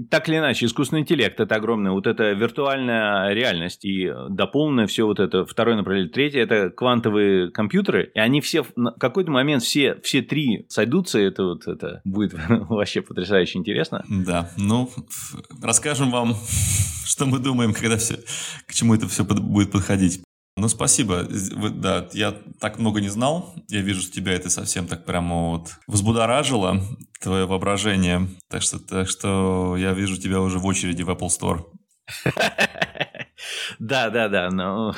Так 0.09 0.29
или 0.29 0.37
иначе, 0.37 0.65
искусственный 0.65 1.01
интеллект– 1.01 1.39
это 1.39 1.55
огромная, 1.55 1.91
вот 1.91 2.07
эта 2.07 2.31
виртуальная 2.31 3.33
реальность 3.33 3.85
и 3.85 4.11
дополненное 4.29 4.87
все 4.87 5.05
вот 5.05 5.19
это, 5.19 5.45
второе 5.45 5.75
направление. 5.75 6.11
Третье– 6.11 6.39
это 6.43 6.69
квантовые 6.69 7.51
компьютеры, 7.51 8.11
и 8.13 8.19
они 8.19 8.41
все, 8.41 8.63
в 8.63 8.91
какой-то 8.99 9.31
момент 9.31 9.63
все, 9.63 9.99
все 10.03 10.21
три 10.21 10.65
сойдутся, 10.69 11.19
и 11.19 11.23
это 11.23 11.43
вот 11.43 11.67
это 11.67 12.01
будет 12.03 12.33
вообще 12.49 13.01
потрясающе 13.01 13.59
интересно. 13.59 14.03
Да, 14.09 14.49
ну, 14.57 14.89
расскажем 15.61 16.11
вам, 16.11 16.35
что 17.05 17.25
мы 17.25 17.39
думаем, 17.39 17.73
когда 17.73 17.97
все, 17.97 18.17
к 18.67 18.73
чему 18.73 18.95
это 18.95 19.07
все 19.07 19.23
будет 19.23 19.71
подходить. 19.71 20.23
Ну, 20.55 20.67
спасибо. 20.67 21.23
Да, 21.71 22.07
я 22.13 22.35
так 22.59 22.77
много 22.77 23.01
не 23.01 23.09
знал. 23.09 23.55
Я 23.69 23.81
вижу, 23.81 24.01
что 24.01 24.11
тебя 24.11 24.33
это 24.33 24.49
совсем 24.49 24.87
так 24.87 25.03
прямо 25.05 25.49
вот 25.49 25.71
взбудоражило, 25.87 26.81
твое 27.19 27.45
воображение. 27.45 28.29
Так 28.49 28.61
что, 28.61 28.79
так 28.79 29.09
что 29.09 29.75
я 29.77 29.93
вижу 29.93 30.17
тебя 30.17 30.41
уже 30.41 30.59
в 30.59 30.65
очереди 30.65 31.01
в 31.01 31.09
Apple 31.09 31.29
Store. 31.29 31.65
Да, 33.79 34.09
да, 34.09 34.29
да, 34.29 34.49
но 34.51 34.95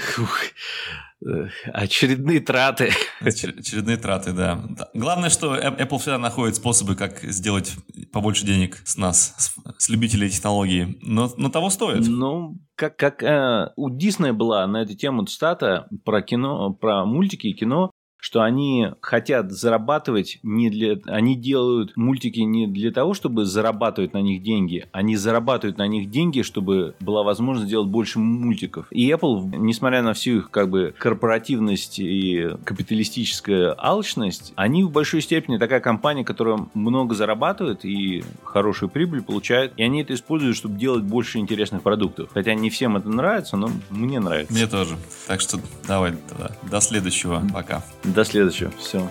очередные 1.74 2.40
траты. 2.40 2.92
Очередные 3.20 3.98
траты, 3.98 4.34
да. 4.34 4.64
Главное, 4.94 5.30
что 5.30 5.56
Apple 5.56 6.00
всегда 6.00 6.18
находит 6.18 6.56
способы, 6.56 6.96
как 6.96 7.20
сделать 7.22 7.76
побольше 8.12 8.46
денег 8.46 8.82
с 8.86 8.98
нас, 8.98 9.54
с 9.78 9.90
любителей 9.90 10.30
технологии. 10.30 10.98
Но, 11.02 11.32
но 11.38 11.50
того 11.50 11.70
стоит. 11.70 12.08
Ну, 12.08 12.58
как, 12.76 12.98
как 12.98 13.24
э, 13.24 13.72
у 13.76 13.90
Диснея 13.90 14.34
была 14.34 14.68
на 14.68 14.84
эту 14.84 14.96
тему 14.96 15.26
стата 15.28 15.88
про 16.04 16.22
кино, 16.22 16.74
про 16.74 17.06
мультики 17.06 17.48
и 17.48 17.54
кино, 17.54 17.92
что 18.26 18.42
они 18.42 18.88
хотят 19.02 19.52
зарабатывать 19.52 20.40
не 20.42 20.72
для... 20.72 20.98
Они 21.06 21.36
делают 21.36 21.96
мультики 21.96 22.40
не 22.40 22.66
для 22.66 22.92
того, 22.92 23.14
чтобы 23.14 23.46
зарабатывать 23.46 24.14
на 24.14 24.22
них 24.24 24.42
деньги. 24.42 24.88
Они 24.92 25.16
зарабатывают 25.16 25.78
на 25.78 25.86
них 25.86 26.10
деньги, 26.10 26.42
чтобы 26.42 26.96
была 27.00 27.22
возможность 27.22 27.68
сделать 27.68 27.88
больше 27.88 28.18
мультиков. 28.18 28.88
И 28.90 29.08
Apple, 29.12 29.56
несмотря 29.56 30.02
на 30.02 30.14
всю 30.16 30.38
их 30.38 30.50
как 30.50 30.72
бы 30.72 30.96
корпоративность 30.98 32.00
и 32.00 32.50
капиталистическая 32.64 33.76
алчность, 33.78 34.54
они 34.56 34.84
в 34.84 34.90
большой 34.90 35.22
степени 35.22 35.60
такая 35.60 35.80
компания, 35.80 36.26
которая 36.26 36.66
много 36.74 37.14
зарабатывает 37.14 37.86
и 37.86 38.24
хорошую 38.44 38.90
прибыль 38.90 39.22
получает. 39.22 39.74
И 39.78 39.84
они 39.84 40.02
это 40.02 40.16
используют, 40.16 40.58
чтобы 40.58 40.80
делать 40.80 41.04
больше 41.04 41.38
интересных 41.38 41.84
продуктов. 41.84 42.32
Хотя 42.34 42.56
не 42.56 42.72
всем 42.72 42.98
это 42.98 43.08
нравится, 43.08 43.56
но 43.56 43.70
мне 43.92 44.20
нравится. 44.20 44.52
Мне 44.52 44.66
тоже. 44.66 44.96
Так 45.28 45.42
что 45.42 45.60
давай 45.88 46.14
тогда. 46.28 46.50
До 46.64 46.82
следующего. 46.82 47.44
Пока. 47.54 47.84
До 48.16 48.24
следующего. 48.24 48.72
Все. 48.80 49.10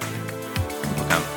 Пока. 0.99 1.34